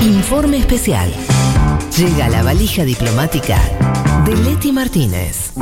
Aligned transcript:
Informe 0.00 0.58
especial. 0.58 1.12
Llega 1.96 2.28
la 2.28 2.44
valija 2.44 2.84
diplomática 2.84 3.58
de 4.24 4.36
Leti 4.36 4.70
Martínez. 4.70 5.52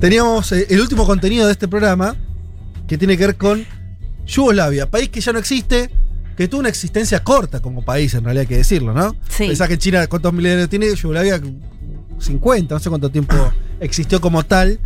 Teníamos 0.00 0.50
eh, 0.50 0.66
el 0.68 0.80
último 0.80 1.06
contenido 1.06 1.46
de 1.46 1.52
este 1.52 1.68
programa 1.68 2.16
que 2.88 2.98
tiene 2.98 3.16
que 3.16 3.26
ver 3.26 3.36
con 3.36 3.64
Yugoslavia, 4.26 4.90
país 4.90 5.10
que 5.10 5.20
ya 5.20 5.32
no 5.32 5.38
existe, 5.38 5.90
que 6.36 6.48
tuvo 6.48 6.60
una 6.60 6.70
existencia 6.70 7.22
corta 7.22 7.60
como 7.60 7.84
país, 7.84 8.14
en 8.14 8.24
realidad 8.24 8.42
hay 8.42 8.46
que 8.48 8.56
decirlo, 8.56 8.92
¿no? 8.92 9.14
Sí. 9.28 9.46
Pensás 9.46 9.68
que 9.68 9.78
China, 9.78 10.06
¿cuántos 10.08 10.32
milenios 10.32 10.68
tiene? 10.68 10.92
Yugoslavia, 10.92 11.40
50, 12.18 12.74
no 12.74 12.80
sé 12.80 12.88
cuánto 12.88 13.10
tiempo 13.10 13.36
existió 13.80 14.20
como 14.20 14.44
tal. 14.44 14.80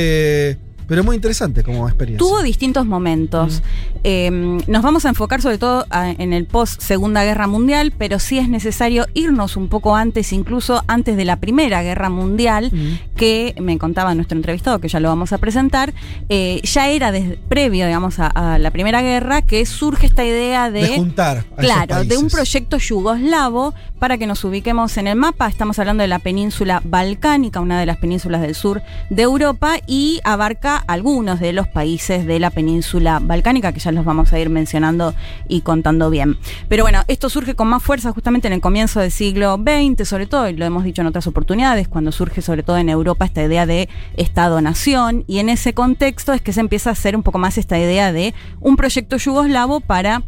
Eh, 0.00 0.56
pero 0.86 1.04
muy 1.04 1.16
interesante 1.16 1.62
como 1.62 1.86
experiencia. 1.86 2.26
Tuvo 2.26 2.40
distintos 2.42 2.86
momentos. 2.86 3.62
Eh, 4.04 4.30
nos 4.66 4.82
vamos 4.82 5.04
a 5.04 5.10
enfocar 5.10 5.42
sobre 5.42 5.58
todo 5.58 5.84
a- 5.90 6.12
en 6.12 6.32
el 6.32 6.46
post 6.46 6.80
Segunda 6.80 7.24
Guerra 7.24 7.46
Mundial, 7.46 7.92
pero 7.98 8.18
sí 8.18 8.38
es 8.38 8.48
necesario 8.48 9.04
irnos 9.12 9.58
un 9.58 9.68
poco 9.68 9.96
antes, 9.96 10.32
incluso 10.32 10.82
antes 10.86 11.18
de 11.18 11.26
la 11.26 11.36
Primera 11.40 11.82
Guerra 11.82 12.08
Mundial, 12.08 12.70
Mm. 12.72 13.07
Que 13.18 13.52
me 13.60 13.76
contaba 13.78 14.14
nuestro 14.14 14.38
entrevistado, 14.38 14.78
que 14.78 14.86
ya 14.86 15.00
lo 15.00 15.08
vamos 15.08 15.32
a 15.32 15.38
presentar, 15.38 15.92
eh, 16.28 16.60
ya 16.62 16.88
era 16.88 17.10
desde, 17.10 17.36
previo, 17.36 17.84
digamos, 17.84 18.20
a, 18.20 18.28
a 18.28 18.58
la 18.58 18.70
Primera 18.70 19.02
Guerra, 19.02 19.42
que 19.42 19.66
surge 19.66 20.06
esta 20.06 20.24
idea 20.24 20.70
de, 20.70 20.86
juntar. 20.96 21.38
a 21.38 21.40
esos 21.40 21.56
Claro, 21.56 22.04
de 22.04 22.16
un 22.16 22.28
proyecto 22.28 22.78
yugoslavo 22.78 23.74
para 23.98 24.18
que 24.18 24.28
nos 24.28 24.44
ubiquemos 24.44 24.96
en 24.98 25.08
el 25.08 25.16
mapa. 25.16 25.48
Estamos 25.48 25.80
hablando 25.80 26.02
de 26.02 26.06
la 26.08 26.20
península 26.20 26.80
balcánica, 26.84 27.58
una 27.58 27.80
de 27.80 27.86
las 27.86 27.96
penínsulas 27.96 28.40
del 28.40 28.54
sur 28.54 28.82
de 29.10 29.22
Europa, 29.22 29.78
y 29.88 30.20
abarca 30.22 30.76
algunos 30.76 31.40
de 31.40 31.52
los 31.52 31.66
países 31.66 32.24
de 32.24 32.38
la 32.38 32.50
península 32.50 33.18
balcánica, 33.20 33.72
que 33.72 33.80
ya 33.80 33.90
los 33.90 34.04
vamos 34.04 34.32
a 34.32 34.38
ir 34.38 34.48
mencionando 34.48 35.12
y 35.48 35.62
contando 35.62 36.08
bien. 36.08 36.38
Pero 36.68 36.84
bueno, 36.84 37.02
esto 37.08 37.28
surge 37.28 37.56
con 37.56 37.66
más 37.66 37.82
fuerza 37.82 38.12
justamente 38.12 38.46
en 38.46 38.54
el 38.54 38.60
comienzo 38.60 39.00
del 39.00 39.10
siglo 39.10 39.56
XX, 39.56 40.08
sobre 40.08 40.26
todo, 40.26 40.48
y 40.48 40.52
lo 40.52 40.64
hemos 40.64 40.84
dicho 40.84 41.02
en 41.02 41.08
otras 41.08 41.26
oportunidades, 41.26 41.88
cuando 41.88 42.12
surge 42.12 42.42
sobre 42.42 42.62
todo 42.62 42.78
en 42.78 42.88
Europa 42.88 43.07
esta 43.24 43.42
idea 43.42 43.66
de 43.66 43.88
Estado-nación, 44.16 45.24
y 45.26 45.38
en 45.38 45.48
ese 45.48 45.74
contexto 45.74 46.32
es 46.32 46.42
que 46.42 46.52
se 46.52 46.60
empieza 46.60 46.90
a 46.90 46.92
hacer 46.92 47.16
un 47.16 47.22
poco 47.22 47.38
más 47.38 47.58
esta 47.58 47.78
idea 47.78 48.12
de 48.12 48.34
un 48.60 48.76
proyecto 48.76 49.16
yugoslavo 49.16 49.80
para 49.80 50.22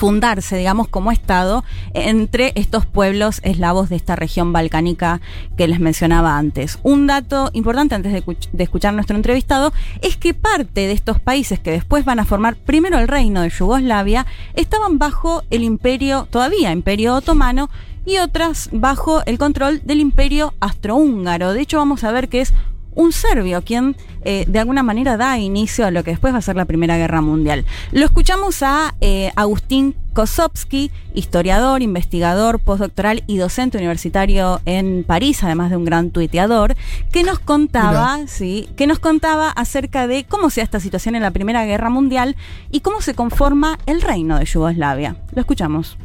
fundarse, 0.00 0.56
digamos, 0.56 0.88
como 0.88 1.12
Estado 1.12 1.62
entre 1.92 2.52
estos 2.54 2.86
pueblos 2.86 3.40
eslavos 3.44 3.90
de 3.90 3.96
esta 3.96 4.16
región 4.16 4.50
balcánica 4.50 5.20
que 5.58 5.68
les 5.68 5.78
mencionaba 5.78 6.38
antes. 6.38 6.78
Un 6.82 7.06
dato 7.06 7.50
importante 7.52 7.94
antes 7.94 8.12
de, 8.12 8.24
de 8.52 8.64
escuchar 8.64 8.94
nuestro 8.94 9.16
entrevistado 9.16 9.74
es 10.00 10.16
que 10.16 10.32
parte 10.32 10.86
de 10.86 10.92
estos 10.92 11.20
países 11.20 11.60
que 11.60 11.72
después 11.72 12.06
van 12.06 12.18
a 12.18 12.24
formar 12.24 12.56
primero 12.56 12.98
el 12.98 13.08
reino 13.08 13.42
de 13.42 13.50
Yugoslavia 13.50 14.24
estaban 14.54 14.98
bajo 14.98 15.42
el 15.50 15.62
imperio, 15.64 16.26
todavía 16.30 16.72
imperio 16.72 17.14
otomano, 17.14 17.68
y 18.04 18.18
otras 18.18 18.68
bajo 18.72 19.22
el 19.26 19.38
control 19.38 19.80
del 19.84 20.00
imperio 20.00 20.54
astrohúngaro. 20.60 21.52
De 21.52 21.60
hecho, 21.60 21.78
vamos 21.78 22.04
a 22.04 22.12
ver 22.12 22.28
que 22.28 22.40
es 22.40 22.52
un 22.94 23.12
serbio 23.12 23.62
quien 23.62 23.96
eh, 24.24 24.44
de 24.46 24.58
alguna 24.58 24.82
manera 24.82 25.16
da 25.16 25.38
inicio 25.38 25.86
a 25.86 25.90
lo 25.90 26.04
que 26.04 26.10
después 26.10 26.34
va 26.34 26.38
a 26.38 26.42
ser 26.42 26.56
la 26.56 26.64
Primera 26.64 26.96
Guerra 26.96 27.20
Mundial. 27.20 27.64
Lo 27.92 28.04
escuchamos 28.04 28.62
a 28.62 28.94
eh, 29.00 29.32
Agustín 29.36 29.94
Kosovsky, 30.12 30.90
historiador, 31.14 31.82
investigador, 31.82 32.58
postdoctoral 32.58 33.22
y 33.26 33.38
docente 33.38 33.78
universitario 33.78 34.60
en 34.64 35.04
París, 35.04 35.42
además 35.42 35.70
de 35.70 35.76
un 35.76 35.84
gran 35.84 36.10
tuiteador, 36.10 36.74
que 37.12 37.22
nos 37.22 37.38
contaba, 37.38 38.18
sí, 38.26 38.68
que 38.76 38.86
nos 38.86 38.98
contaba 38.98 39.50
acerca 39.50 40.06
de 40.06 40.24
cómo 40.24 40.50
se 40.50 40.60
da 40.60 40.64
esta 40.64 40.80
situación 40.80 41.14
en 41.14 41.22
la 41.22 41.30
Primera 41.30 41.64
Guerra 41.64 41.90
Mundial 41.90 42.36
y 42.70 42.80
cómo 42.80 43.00
se 43.00 43.14
conforma 43.14 43.78
el 43.86 44.02
reino 44.02 44.38
de 44.38 44.44
Yugoslavia. 44.44 45.16
Lo 45.32 45.40
escuchamos. 45.40 45.96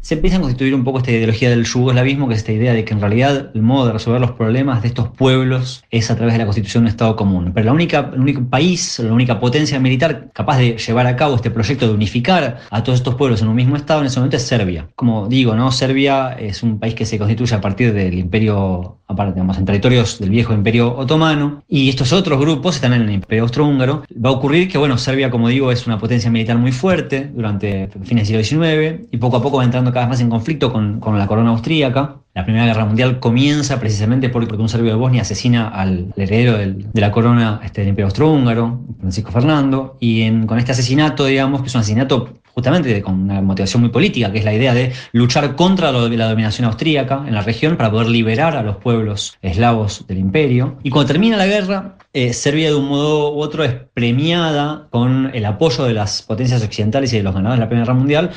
Se 0.00 0.14
empieza 0.14 0.38
a 0.38 0.40
constituir 0.40 0.74
un 0.74 0.84
poco 0.84 0.98
esta 0.98 1.10
ideología 1.10 1.50
del 1.50 1.64
yugoslavismo, 1.64 2.28
que 2.28 2.34
es 2.34 2.40
esta 2.40 2.52
idea 2.52 2.72
de 2.72 2.84
que 2.84 2.94
en 2.94 3.00
realidad 3.00 3.50
el 3.54 3.62
modo 3.62 3.86
de 3.86 3.92
resolver 3.92 4.20
los 4.20 4.32
problemas 4.32 4.82
de 4.82 4.88
estos 4.88 5.08
pueblos 5.08 5.84
es 5.90 6.10
a 6.10 6.16
través 6.16 6.34
de 6.34 6.38
la 6.38 6.46
constitución 6.46 6.84
de 6.84 6.88
un 6.88 6.90
Estado 6.90 7.16
común. 7.16 7.52
Pero 7.54 7.66
la 7.66 7.72
única, 7.72 8.10
el 8.12 8.20
único 8.20 8.44
país, 8.48 8.98
la 8.98 9.12
única 9.12 9.38
potencia 9.38 9.78
militar 9.78 10.30
capaz 10.32 10.58
de 10.58 10.76
llevar 10.76 11.06
a 11.06 11.16
cabo 11.16 11.36
este 11.36 11.50
proyecto 11.50 11.86
de 11.86 11.94
unificar 11.94 12.60
a 12.70 12.82
todos 12.82 12.98
estos 12.98 13.14
pueblos 13.14 13.42
en 13.42 13.48
un 13.48 13.54
mismo 13.54 13.76
Estado 13.76 14.00
en 14.00 14.06
ese 14.06 14.18
momento 14.18 14.36
es 14.36 14.42
Serbia. 14.42 14.88
Como 14.94 15.28
digo, 15.28 15.54
¿no? 15.54 15.70
Serbia 15.72 16.32
es 16.32 16.62
un 16.62 16.78
país 16.78 16.94
que 16.94 17.04
se 17.04 17.18
constituye 17.18 17.54
a 17.54 17.60
partir 17.60 17.92
del 17.92 18.18
imperio, 18.18 18.99
aparte, 19.10 19.34
digamos, 19.34 19.58
en 19.58 19.64
territorios 19.64 20.18
del 20.18 20.30
viejo 20.30 20.54
imperio 20.54 20.96
otomano, 20.96 21.62
y 21.68 21.88
estos 21.88 22.12
otros 22.12 22.38
grupos 22.38 22.76
están 22.76 22.92
en 22.92 23.02
el 23.02 23.10
imperio 23.10 23.42
austrohúngaro. 23.42 24.04
Va 24.24 24.30
a 24.30 24.32
ocurrir 24.32 24.68
que, 24.70 24.78
bueno, 24.78 24.96
Serbia, 24.98 25.30
como 25.30 25.48
digo, 25.48 25.72
es 25.72 25.86
una 25.86 25.98
potencia 25.98 26.30
militar 26.30 26.56
muy 26.58 26.72
fuerte 26.72 27.30
durante 27.34 27.88
fines 28.04 28.28
del 28.28 28.44
siglo 28.44 28.62
XIX, 28.62 29.08
y 29.10 29.16
poco 29.16 29.38
a 29.38 29.42
poco 29.42 29.58
va 29.58 29.64
entrando 29.64 29.92
cada 29.92 30.06
vez 30.06 30.10
más 30.10 30.20
en 30.20 30.30
conflicto 30.30 30.72
con, 30.72 31.00
con 31.00 31.18
la 31.18 31.26
corona 31.26 31.50
austríaca. 31.50 32.16
La 32.32 32.44
Primera 32.44 32.64
Guerra 32.66 32.84
Mundial 32.84 33.18
comienza 33.18 33.80
precisamente 33.80 34.28
porque 34.28 34.54
un 34.54 34.68
serbio 34.68 34.92
de 34.92 34.96
Bosnia 34.96 35.22
asesina 35.22 35.68
al 35.68 36.12
heredero 36.16 36.58
de 36.58 37.00
la 37.00 37.10
corona 37.10 37.60
este, 37.64 37.80
del 37.80 37.88
Imperio 37.88 38.06
Austrohúngaro, 38.06 38.80
Francisco 39.00 39.32
Fernando, 39.32 39.96
y 39.98 40.30
con 40.46 40.58
este 40.58 40.70
asesinato, 40.70 41.24
digamos, 41.26 41.62
que 41.62 41.66
es 41.66 41.74
un 41.74 41.80
asesinato 41.80 42.28
justamente 42.54 43.02
con 43.02 43.20
una 43.20 43.40
motivación 43.40 43.82
muy 43.82 43.90
política, 43.90 44.30
que 44.32 44.38
es 44.38 44.44
la 44.44 44.54
idea 44.54 44.74
de 44.74 44.92
luchar 45.12 45.56
contra 45.56 45.92
la 45.92 46.28
dominación 46.28 46.66
austríaca 46.66 47.24
en 47.26 47.34
la 47.34 47.42
región 47.42 47.76
para 47.76 47.90
poder 47.90 48.08
liberar 48.08 48.56
a 48.56 48.62
los 48.62 48.76
pueblos 48.76 49.36
eslavos 49.42 50.06
del 50.06 50.18
imperio. 50.18 50.76
Y 50.82 50.90
cuando 50.90 51.08
termina 51.08 51.36
la 51.36 51.46
guerra, 51.46 51.96
eh, 52.12 52.32
Serbia 52.32 52.70
de 52.70 52.74
un 52.74 52.88
modo 52.88 53.34
u 53.34 53.40
otro 53.40 53.64
es 53.64 53.74
premiada 53.94 54.88
con 54.90 55.30
el 55.32 55.44
apoyo 55.44 55.84
de 55.84 55.94
las 55.94 56.22
potencias 56.22 56.62
occidentales 56.62 57.12
y 57.12 57.18
de 57.18 57.22
los 57.22 57.34
ganadores 57.34 57.58
de 57.58 57.64
la 57.64 57.68
Primera 57.68 57.86
Guerra 57.86 57.98
Mundial 57.98 58.30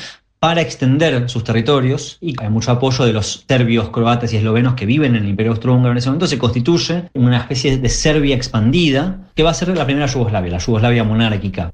para 0.44 0.59
extender 0.59 1.29
sus 1.29 1.46
territorios 1.46 2.18
y 2.19 2.35
hay 2.38 2.50
mucho 2.50 2.72
apoyo 2.72 3.06
de 3.06 3.13
los 3.13 3.46
serbios, 3.47 3.91
croatas 3.91 4.34
y 4.34 4.35
eslovenos 4.35 4.73
que 4.73 4.85
viven 4.85 5.16
en 5.16 5.23
el 5.23 5.29
Imperio 5.29 5.53
Austrohúngaro 5.53 5.94
en 5.94 6.00
ese 6.00 6.09
momento, 6.09 6.28
se 6.28 6.38
constituye 6.38 7.06
una 7.13 7.38
especie 7.38 7.78
de 7.78 7.88
Serbia 7.88 8.35
expandida 8.35 9.19
que 9.35 9.44
va 9.44 9.52
a 9.52 9.53
ser 9.53 9.69
la 9.69 9.85
primera 9.85 10.06
Yugoslavia, 10.06 10.52
la 10.52 10.57
Yugoslavia 10.57 11.06
monárquica. 11.06 11.72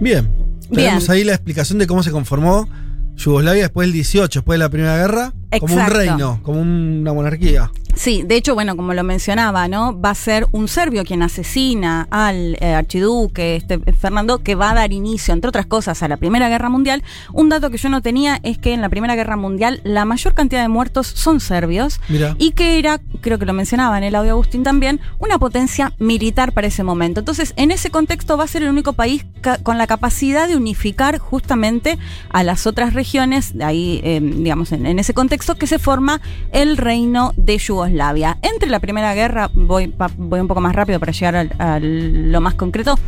Bien. 0.00 0.43
Tenemos 0.72 1.08
ahí 1.10 1.24
la 1.24 1.32
explicación 1.32 1.78
de 1.78 1.86
cómo 1.86 2.02
se 2.02 2.10
conformó 2.10 2.68
Yugoslavia 3.16 3.62
después 3.62 3.86
del 3.86 3.92
18, 3.92 4.40
después 4.40 4.58
de 4.58 4.64
la 4.64 4.68
Primera 4.70 4.96
Guerra, 4.96 5.32
como 5.60 5.74
un 5.74 5.86
reino, 5.86 6.40
como 6.42 6.60
una 6.60 7.12
monarquía. 7.12 7.70
Sí, 7.96 8.22
de 8.24 8.36
hecho, 8.36 8.54
bueno, 8.54 8.76
como 8.76 8.92
lo 8.92 9.04
mencionaba, 9.04 9.68
¿no? 9.68 9.98
Va 9.98 10.10
a 10.10 10.14
ser 10.14 10.46
un 10.52 10.68
serbio 10.68 11.04
quien 11.04 11.22
asesina 11.22 12.08
al 12.10 12.56
eh, 12.60 12.74
archiduque 12.74 13.56
este, 13.56 13.78
Fernando, 13.92 14.42
que 14.42 14.54
va 14.54 14.70
a 14.70 14.74
dar 14.74 14.92
inicio, 14.92 15.32
entre 15.32 15.48
otras 15.48 15.66
cosas, 15.66 16.02
a 16.02 16.08
la 16.08 16.16
Primera 16.16 16.48
Guerra 16.48 16.68
Mundial. 16.68 17.04
Un 17.32 17.48
dato 17.48 17.70
que 17.70 17.76
yo 17.76 17.88
no 17.88 18.02
tenía 18.02 18.40
es 18.42 18.58
que 18.58 18.72
en 18.72 18.80
la 18.80 18.88
Primera 18.88 19.14
Guerra 19.14 19.36
Mundial 19.36 19.80
la 19.84 20.04
mayor 20.04 20.34
cantidad 20.34 20.62
de 20.62 20.68
muertos 20.68 21.06
son 21.06 21.40
serbios 21.40 22.00
Mira. 22.08 22.34
y 22.38 22.52
que 22.52 22.78
era, 22.78 23.00
creo 23.20 23.38
que 23.38 23.46
lo 23.46 23.52
mencionaba 23.52 23.96
en 23.96 24.04
el 24.04 24.14
audio 24.14 24.32
Agustín 24.32 24.64
también, 24.64 25.00
una 25.18 25.38
potencia 25.38 25.92
militar 25.98 26.52
para 26.52 26.66
ese 26.66 26.82
momento. 26.82 27.20
Entonces, 27.20 27.54
en 27.56 27.70
ese 27.70 27.90
contexto 27.90 28.36
va 28.36 28.44
a 28.44 28.48
ser 28.48 28.62
el 28.64 28.70
único 28.70 28.94
país 28.94 29.24
con 29.62 29.78
la 29.78 29.86
capacidad 29.86 30.48
de 30.48 30.56
unificar 30.56 31.18
justamente 31.18 31.98
a 32.30 32.42
las 32.42 32.66
otras 32.66 32.94
regiones, 32.94 33.56
de 33.56 33.64
ahí, 33.64 34.00
eh, 34.02 34.20
digamos, 34.20 34.72
en, 34.72 34.86
en 34.86 34.98
ese 34.98 35.14
contexto, 35.14 35.54
que 35.54 35.66
se 35.66 35.78
forma 35.78 36.20
el 36.50 36.76
reino 36.76 37.32
de 37.36 37.58
Yugoslavia. 37.58 37.83
Entre 38.42 38.68
la 38.68 38.80
Primera 38.80 39.14
Guerra, 39.14 39.50
voy, 39.52 39.94
voy 40.16 40.40
un 40.40 40.48
poco 40.48 40.60
más 40.60 40.74
rápido 40.74 41.00
para 41.00 41.12
llegar 41.12 41.48
a 41.58 41.78
lo 41.80 42.40
más 42.40 42.54
concreto, 42.54 42.98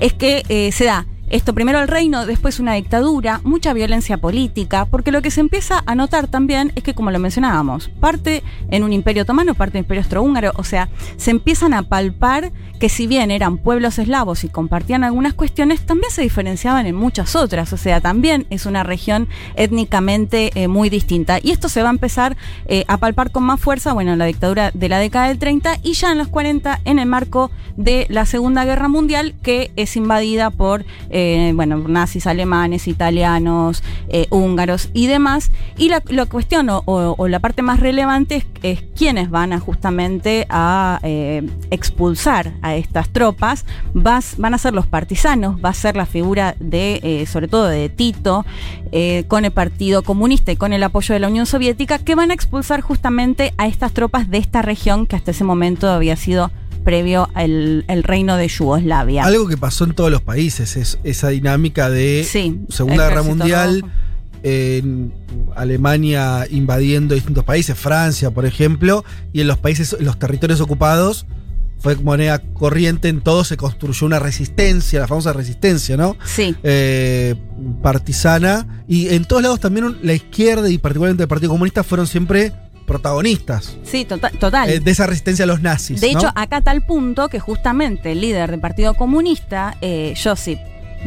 es 0.00 0.12
que 0.12 0.42
eh, 0.48 0.72
se 0.72 0.84
da 0.84 1.06
esto 1.28 1.54
primero 1.54 1.80
el 1.80 1.88
reino, 1.88 2.24
después 2.24 2.60
una 2.60 2.74
dictadura, 2.74 3.40
mucha 3.42 3.72
violencia 3.72 4.18
política, 4.18 4.84
porque 4.84 5.10
lo 5.10 5.22
que 5.22 5.30
se 5.30 5.40
empieza 5.40 5.82
a 5.84 5.94
notar 5.94 6.28
también 6.28 6.72
es 6.76 6.84
que, 6.84 6.94
como 6.94 7.10
lo 7.10 7.18
mencionábamos, 7.18 7.88
parte 7.88 8.42
en 8.70 8.84
un 8.84 8.92
imperio 8.92 9.24
otomano, 9.24 9.54
parte 9.54 9.78
en 9.78 9.84
imperio 9.84 10.02
austrohúngaro, 10.02 10.52
o 10.56 10.64
sea, 10.64 10.88
se 11.16 11.32
empiezan 11.32 11.74
a 11.74 11.82
palpar 11.82 12.52
que 12.78 12.88
si 12.88 13.06
bien 13.06 13.30
eran 13.30 13.58
pueblos 13.58 13.98
eslavos 13.98 14.44
y 14.44 14.48
compartían 14.48 15.02
algunas 15.02 15.34
cuestiones, 15.34 15.84
también 15.86 16.12
se 16.12 16.22
diferenciaban 16.22 16.86
en 16.86 16.94
muchas 16.94 17.34
otras, 17.34 17.72
o 17.72 17.76
sea, 17.76 18.00
también 18.00 18.46
es 18.50 18.66
una 18.66 18.82
región 18.82 19.28
étnicamente 19.56 20.50
eh, 20.54 20.68
muy 20.68 20.90
distinta. 20.90 21.38
Y 21.42 21.50
esto 21.50 21.68
se 21.68 21.82
va 21.82 21.88
a 21.88 21.92
empezar 21.92 22.36
eh, 22.66 22.84
a 22.86 22.98
palpar 22.98 23.30
con 23.30 23.44
más 23.44 23.60
fuerza, 23.60 23.94
bueno, 23.94 24.12
en 24.12 24.18
la 24.18 24.26
dictadura 24.26 24.70
de 24.72 24.88
la 24.88 24.98
década 24.98 25.28
del 25.28 25.38
30 25.38 25.78
y 25.82 25.94
ya 25.94 26.12
en 26.12 26.18
los 26.18 26.28
40 26.28 26.80
en 26.84 26.98
el 26.98 27.06
marco 27.06 27.50
de 27.76 28.06
la 28.10 28.26
Segunda 28.26 28.64
Guerra 28.64 28.88
Mundial, 28.88 29.34
que 29.42 29.70
es 29.76 29.96
invadida 29.96 30.50
por 30.50 30.84
eh, 31.10 31.15
bueno, 31.54 31.76
nazis 31.88 32.26
alemanes, 32.26 32.88
italianos, 32.88 33.82
eh, 34.08 34.26
húngaros 34.30 34.90
y 34.92 35.06
demás. 35.06 35.50
Y 35.76 35.88
la, 35.88 36.00
cuestión 36.26 36.68
o, 36.70 37.28
la 37.28 37.40
parte 37.40 37.62
más 37.62 37.80
relevante 37.80 38.36
es, 38.36 38.46
es 38.62 38.84
quiénes 38.96 39.30
van 39.30 39.52
a 39.52 39.60
justamente 39.60 40.46
a 40.48 41.00
eh, 41.02 41.48
expulsar 41.70 42.54
a 42.62 42.74
estas 42.76 43.08
tropas. 43.10 43.64
Van 43.94 44.54
a 44.54 44.58
ser 44.58 44.74
los 44.74 44.86
partisanos, 44.86 45.56
va 45.64 45.70
a 45.70 45.74
ser 45.74 45.96
la 45.96 46.06
figura 46.06 46.56
de, 46.58 47.00
eh, 47.02 47.26
sobre 47.26 47.48
todo 47.48 47.66
de 47.66 47.88
Tito, 47.88 48.44
eh, 48.92 49.24
con 49.28 49.44
el 49.44 49.50
Partido 49.50 50.02
Comunista 50.02 50.52
y 50.52 50.56
con 50.56 50.72
el 50.72 50.82
apoyo 50.82 51.12
de 51.14 51.20
la 51.20 51.28
Unión 51.28 51.46
Soviética, 51.46 51.98
que 51.98 52.14
van 52.14 52.30
a 52.30 52.34
expulsar 52.34 52.80
justamente 52.80 53.54
a 53.58 53.66
estas 53.66 53.92
tropas 53.92 54.30
de 54.30 54.38
esta 54.38 54.62
región 54.62 55.06
que 55.06 55.16
hasta 55.16 55.30
ese 55.30 55.44
momento 55.44 55.90
había 55.90 56.16
sido 56.16 56.50
previo 56.86 57.28
al 57.34 57.84
el 57.88 58.02
reino 58.02 58.36
de 58.38 58.48
Yugoslavia. 58.48 59.24
Algo 59.24 59.46
que 59.48 59.58
pasó 59.58 59.84
en 59.84 59.92
todos 59.92 60.10
los 60.10 60.22
países, 60.22 60.76
es 60.76 60.98
esa 61.04 61.28
dinámica 61.28 61.90
de 61.90 62.24
Sí, 62.26 62.60
Segunda 62.70 63.08
Guerra 63.08 63.22
Mundial, 63.22 63.80
Rojo. 63.82 63.92
en 64.44 65.12
Alemania 65.56 66.46
invadiendo 66.50 67.14
distintos 67.14 67.44
países, 67.44 67.76
Francia, 67.76 68.30
por 68.30 68.46
ejemplo, 68.46 69.04
y 69.32 69.40
en 69.42 69.48
los 69.48 69.58
países, 69.58 69.96
en 69.98 70.04
los 70.06 70.18
territorios 70.18 70.60
ocupados, 70.60 71.26
fue 71.78 71.94
moneda 71.96 72.38
corriente, 72.38 73.08
en 73.08 73.20
todo 73.20 73.44
se 73.44 73.56
construyó 73.58 74.06
una 74.06 74.18
resistencia, 74.18 75.00
la 75.00 75.06
famosa 75.06 75.32
resistencia, 75.34 75.96
¿no? 75.96 76.16
Sí, 76.24 76.56
Eh, 76.62 77.34
partisana. 77.82 78.84
Y 78.88 79.08
en 79.08 79.24
todos 79.24 79.42
lados 79.42 79.60
también 79.60 79.98
la 80.02 80.14
izquierda 80.14 80.70
y 80.70 80.78
particularmente 80.78 81.24
el 81.24 81.28
Partido 81.28 81.50
Comunista 81.50 81.82
fueron 81.84 82.06
siempre 82.06 82.52
protagonistas 82.86 83.76
sí, 83.84 84.04
tota- 84.04 84.30
total. 84.30 84.70
eh, 84.70 84.80
de 84.80 84.90
esa 84.90 85.06
resistencia 85.06 85.44
a 85.44 85.46
los 85.46 85.60
nazis. 85.60 86.00
De 86.00 86.12
¿no? 86.12 86.18
hecho, 86.18 86.32
acá 86.34 86.60
tal 86.60 86.82
punto 86.82 87.28
que 87.28 87.40
justamente 87.40 88.12
el 88.12 88.20
líder 88.20 88.50
del 88.50 88.60
Partido 88.60 88.94
Comunista, 88.94 89.76
eh, 89.80 90.14
Josip 90.22 90.58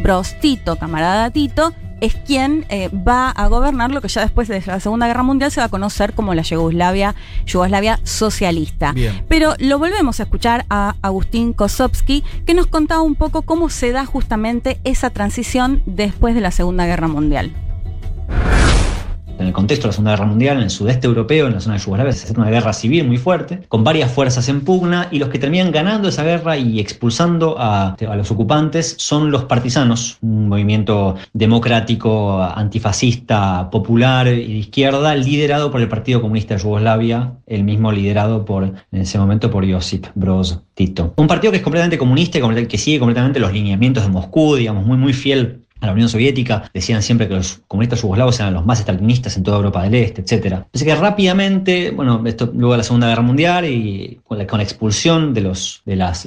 Broz 0.04 0.40
Tito, 0.40 0.76
camarada 0.78 1.32
Tito, 1.32 1.74
es 2.02 2.16
quien 2.16 2.66
eh, 2.70 2.90
va 2.90 3.30
a 3.30 3.48
gobernar 3.48 3.92
lo 3.92 4.02
que 4.02 4.08
ya 4.08 4.22
después 4.22 4.48
de 4.48 4.62
la 4.66 4.80
Segunda 4.80 5.08
Guerra 5.08 5.24
Mundial 5.24 5.52
se 5.52 5.60
va 5.60 5.66
a 5.66 5.70
conocer 5.70 6.14
como 6.14 6.34
la 6.34 6.44
Yugoslavia, 6.44 7.16
Yugoslavia 7.46 8.00
socialista. 8.04 8.94
Bien. 8.94 9.24
Pero 9.28 9.56
lo 9.60 9.80
volvemos 9.80 10.20
a 10.20 10.24
escuchar 10.24 10.66
a 10.70 10.96
Agustín 11.02 11.54
Kosovsky, 11.54 12.24
que 12.46 12.54
nos 12.54 12.68
contaba 12.68 13.02
un 13.02 13.16
poco 13.16 13.42
cómo 13.42 13.70
se 13.70 13.92
da 13.92 14.06
justamente 14.06 14.80
esa 14.84 15.10
transición 15.10 15.84
después 15.86 16.36
de 16.36 16.42
la 16.42 16.52
Segunda 16.52 16.86
Guerra 16.86 17.08
Mundial. 17.08 17.54
El 19.50 19.54
contexto 19.54 19.88
de 19.88 19.88
la 19.88 19.94
Segunda 19.94 20.12
Guerra 20.12 20.26
Mundial, 20.28 20.58
en 20.58 20.64
el 20.64 20.70
sudeste 20.70 21.08
europeo, 21.08 21.48
en 21.48 21.54
la 21.54 21.60
zona 21.60 21.78
de 21.78 21.82
Yugoslavia, 21.82 22.14
se 22.14 22.26
hace 22.26 22.40
una 22.40 22.52
guerra 22.52 22.72
civil 22.72 23.08
muy 23.08 23.18
fuerte, 23.18 23.62
con 23.68 23.84
varias 23.84 24.12
fuerzas 24.12 24.48
en 24.48 24.62
pugna, 24.62 25.08
y 25.10 25.18
los 25.18 25.30
que 25.30 25.40
terminan 25.40 25.72
ganando 25.72 26.08
esa 26.08 26.24
guerra 26.24 26.56
y 26.56 26.80
expulsando 26.80 27.56
a, 27.58 27.96
los 28.16 28.30
ocupantes 28.30 28.96
son 29.00 29.32
los 29.32 29.46
partisanos, 29.46 30.20
un 30.22 30.50
movimiento 30.50 31.16
democrático, 31.34 32.44
antifascista, 32.44 33.72
popular 33.72 34.28
y 34.28 34.36
de 34.36 34.60
izquierda, 34.60 35.16
liderado 35.16 35.72
por 35.72 35.82
el 35.82 35.90
Partido 35.90 36.22
Comunista 36.22 36.54
de 36.54 36.62
Yugoslavia, 36.62 37.34
el 37.48 37.64
mismo 37.64 37.92
liderado 37.92 38.46
por, 38.46 38.66
en 38.66 39.02
ese 39.02 39.18
momento, 39.18 39.50
por 39.50 39.68
Josip 39.68 40.06
Broz 40.14 40.60
Tito. 40.76 41.16
Un 41.18 41.26
partido 41.26 41.50
que 41.50 41.58
es 41.58 41.64
completamente 41.64 41.98
comunista 41.98 42.38
y 42.38 42.66
que 42.68 42.78
sigue 42.78 43.00
completamente 43.00 43.40
los 43.40 43.52
lineamientos 43.52 44.04
de 44.04 44.10
Moscú, 44.10 44.58
digamos, 44.58 44.86
muy, 44.86 44.98
muy 44.98 45.14
fiel 45.14 45.64
a 45.82 45.88
la 45.88 45.94
Unión 45.94 46.10
Soviética, 46.10 46.70
decían 46.74 47.02
siempre 47.02 47.28
que 47.28 47.36
los 47.36 47.62
comunistas 47.68 48.02
yugoslavos 48.02 48.40
eran 48.40 48.54
los 48.54 48.66
más 48.66 48.80
estalinistas 48.80 49.38
en 49.38 49.44
toda 49.44 49.58
Europa 49.58 49.84
del 49.84 49.96
Este, 49.96 50.22
etc. 50.22 50.64
Así 50.74 50.86
que 50.86 50.96
rápidamente, 50.96 51.92
bueno, 51.92 52.22
esto 52.26 52.52
luego 52.54 52.74
de 52.74 52.78
la 52.80 52.84
Segunda 52.84 53.08
Guerra 53.08 53.22
Mundial 53.22 53.66
y 53.66 54.20
con 54.24 54.38
la, 54.38 54.48
con 54.48 54.58
la 54.58 54.64
expulsión 54.64 55.34
de, 55.34 55.42
las, 55.42 55.82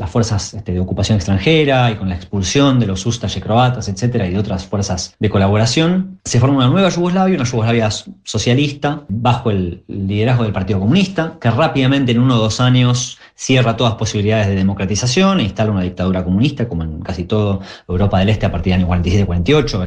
fuerzas 0.09 0.55
este, 0.55 0.73
de 0.73 0.81
ocupación 0.81 1.17
extranjera 1.17 1.91
y 1.91 1.97
con 1.97 2.09
la 2.09 2.17
expulsión 2.17 2.81
de 2.81 2.87
los 2.87 3.05
ustaše 3.07 3.41
croatas, 3.41 3.89
etc., 3.89 4.25
y 4.27 4.31
de 4.31 4.39
otras 4.39 4.67
fuerzas 4.67 5.15
de 5.19 5.31
colaboración, 5.31 6.19
se 6.25 6.41
forma 6.41 6.59
una 6.59 6.69
nueva 6.69 6.89
Yugoslavia, 6.89 7.37
una 7.37 7.45
Yugoslavia 7.45 7.91
socialista, 8.25 9.03
bajo 9.09 9.51
el 9.51 9.83
liderazgo 9.89 10.45
del 10.45 10.53
Partido 10.53 10.81
Comunista, 10.81 11.37
que 11.41 11.51
rápidamente 11.51 12.13
en 12.13 12.21
uno 12.21 12.37
o 12.37 12.39
dos 12.39 12.61
años 12.61 13.19
cierra 13.43 13.77
todas 13.77 13.95
posibilidades 13.95 14.47
de 14.47 14.55
democratización 14.55 15.41
e 15.41 15.43
instala 15.43 15.73
una 15.73 15.83
dictadura 15.83 16.23
comunista, 16.23 16.69
como 16.69 16.85
en 16.85 17.01
casi 17.01 17.25
toda 17.25 17.59
Europa 17.89 18.21
del 18.21 18.29
Este 18.29 18.47
a 18.47 18.53
partir 18.53 18.73
del 18.73 18.85
año 18.85 18.89
47-48. 18.89 19.85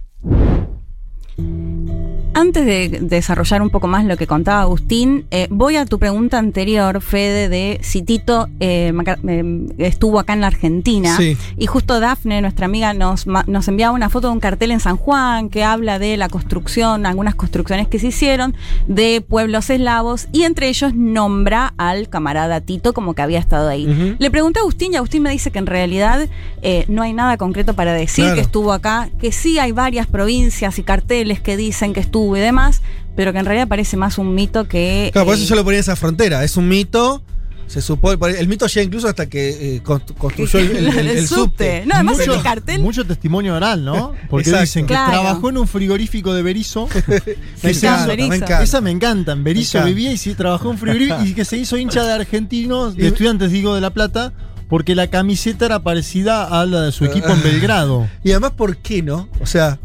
Antes 2.37 2.65
de 2.65 2.99
desarrollar 3.01 3.61
un 3.61 3.69
poco 3.69 3.87
más 3.87 4.03
lo 4.03 4.17
que 4.17 4.27
contaba 4.27 4.63
Agustín, 4.63 5.25
eh, 5.31 5.47
voy 5.49 5.77
a 5.77 5.85
tu 5.85 5.99
pregunta 5.99 6.37
anterior, 6.37 6.99
Fede, 6.99 7.47
de 7.47 7.79
si 7.81 8.01
Tito 8.01 8.49
eh, 8.59 8.91
eh, 9.25 9.67
estuvo 9.77 10.19
acá 10.19 10.33
en 10.33 10.41
la 10.41 10.47
Argentina. 10.47 11.15
Sí. 11.15 11.37
Y 11.55 11.67
justo 11.67 12.01
Dafne, 12.01 12.41
nuestra 12.41 12.65
amiga, 12.65 12.93
nos, 12.93 13.25
nos 13.25 13.67
enviaba 13.69 13.95
una 13.95 14.09
foto 14.09 14.27
de 14.27 14.33
un 14.33 14.41
cartel 14.41 14.71
en 14.71 14.81
San 14.81 14.97
Juan 14.97 15.47
que 15.47 15.63
habla 15.63 15.97
de 15.97 16.17
la 16.17 16.27
construcción, 16.27 17.05
algunas 17.05 17.35
construcciones 17.35 17.87
que 17.87 17.99
se 17.99 18.07
hicieron 18.07 18.53
de 18.85 19.21
pueblos 19.21 19.69
eslavos 19.69 20.27
y 20.33 20.43
entre 20.43 20.67
ellos 20.67 20.93
nombra 20.93 21.73
al 21.77 22.09
camarada 22.09 22.59
Tito 22.59 22.93
como 22.93 23.13
que 23.13 23.21
había 23.21 23.39
estado 23.39 23.69
ahí. 23.69 24.15
Le 24.19 24.29
pregunté 24.29 24.59
a 24.59 24.63
Agustín 24.63 24.91
y 24.91 24.97
Agustín 24.97 25.23
me 25.23 25.29
dice 25.31 25.51
que 25.51 25.59
en 25.59 25.67
realidad 25.67 26.27
eh, 26.61 26.83
no 26.89 27.01
hay 27.01 27.13
nada 27.13 27.37
concreto 27.37 27.75
para 27.75 27.93
decir 27.93 28.25
Claro. 28.25 28.35
que 28.35 28.41
estuvo 28.41 28.73
acá, 28.73 29.07
que 29.21 29.31
sí 29.31 29.57
hay 29.57 29.71
varias 29.71 30.05
provincias 30.07 30.79
y 30.79 30.83
carteles 30.83 31.39
que 31.39 31.55
dicen 31.55 31.93
que 31.93 32.01
estuvo 32.01 32.24
y 32.33 32.39
demás, 32.39 32.81
pero 33.15 33.33
que 33.33 33.39
en 33.39 33.45
realidad 33.45 33.67
parece 33.67 33.97
más 33.97 34.17
un 34.17 34.33
mito 34.33 34.67
que... 34.67 35.09
Claro, 35.11 35.25
por 35.25 35.35
eh, 35.35 35.37
eso 35.39 35.47
yo 35.49 35.55
lo 35.55 35.63
ponía 35.65 35.77
en 35.79 35.81
esa 35.81 35.95
frontera. 35.97 36.43
Es 36.45 36.55
un 36.55 36.67
mito. 36.69 37.21
Se 37.67 37.81
supone. 37.81 38.15
El 38.39 38.47
mito 38.47 38.67
llega 38.67 38.83
incluso 38.83 39.07
hasta 39.07 39.25
que 39.27 39.49
eh, 39.77 39.83
constru- 39.83 40.13
construyó 40.15 40.59
el, 40.59 40.77
el- 40.77 40.99
el- 40.99 41.07
el 41.17 41.27
subte. 41.27 41.83
No, 41.87 41.95
además 41.95 42.17
mucho, 42.19 42.31
este 42.33 42.43
cartel... 42.43 42.79
mucho 42.81 43.05
testimonio 43.05 43.55
oral, 43.55 43.83
¿no? 43.83 44.13
Porque 44.29 44.49
Exacto. 44.51 44.61
dicen 44.65 44.85
que 44.85 44.93
Claro. 44.93 45.11
trabajó 45.13 45.49
en 45.49 45.57
un 45.57 45.67
frigorífico 45.67 46.31
de 46.35 46.43
Berizo. 46.43 46.87
Me 47.63 47.71
encanta, 47.71 48.15
me 48.15 48.23
encanta. 48.35 48.61
Esa 48.63 48.81
me 48.81 48.91
encanta. 48.91 49.31
En 49.31 49.43
Berizo 49.43 49.83
vivía 49.83 50.11
y 50.11 50.17
sí, 50.17 50.35
trabajó 50.35 50.65
en 50.65 50.71
un 50.73 50.77
frigorífico 50.77 51.25
y 51.25 51.33
que 51.33 51.43
se 51.43 51.57
hizo 51.57 51.75
hincha 51.77 52.03
de 52.03 52.13
argentinos, 52.13 52.95
de 52.95 53.03
Y- 53.05 53.07
estudiantes, 53.07 53.49
digo, 53.51 53.73
de 53.73 53.81
La 53.81 53.89
Plata, 53.89 54.31
porque 54.69 54.93
la 54.93 55.07
camiseta 55.09 55.65
era 55.65 55.79
parecida 55.81 56.43
a 56.61 56.65
la 56.67 56.81
de 56.81 56.91
su 56.91 57.03
equipo 57.05 57.29
en 57.29 57.41
Belgrado. 57.43 58.07
Y 58.23 58.29
además, 58.29 58.51
¿por 58.51 58.77
qué 58.77 59.01
no? 59.01 59.27
O 59.41 59.47
sea, 59.47 59.79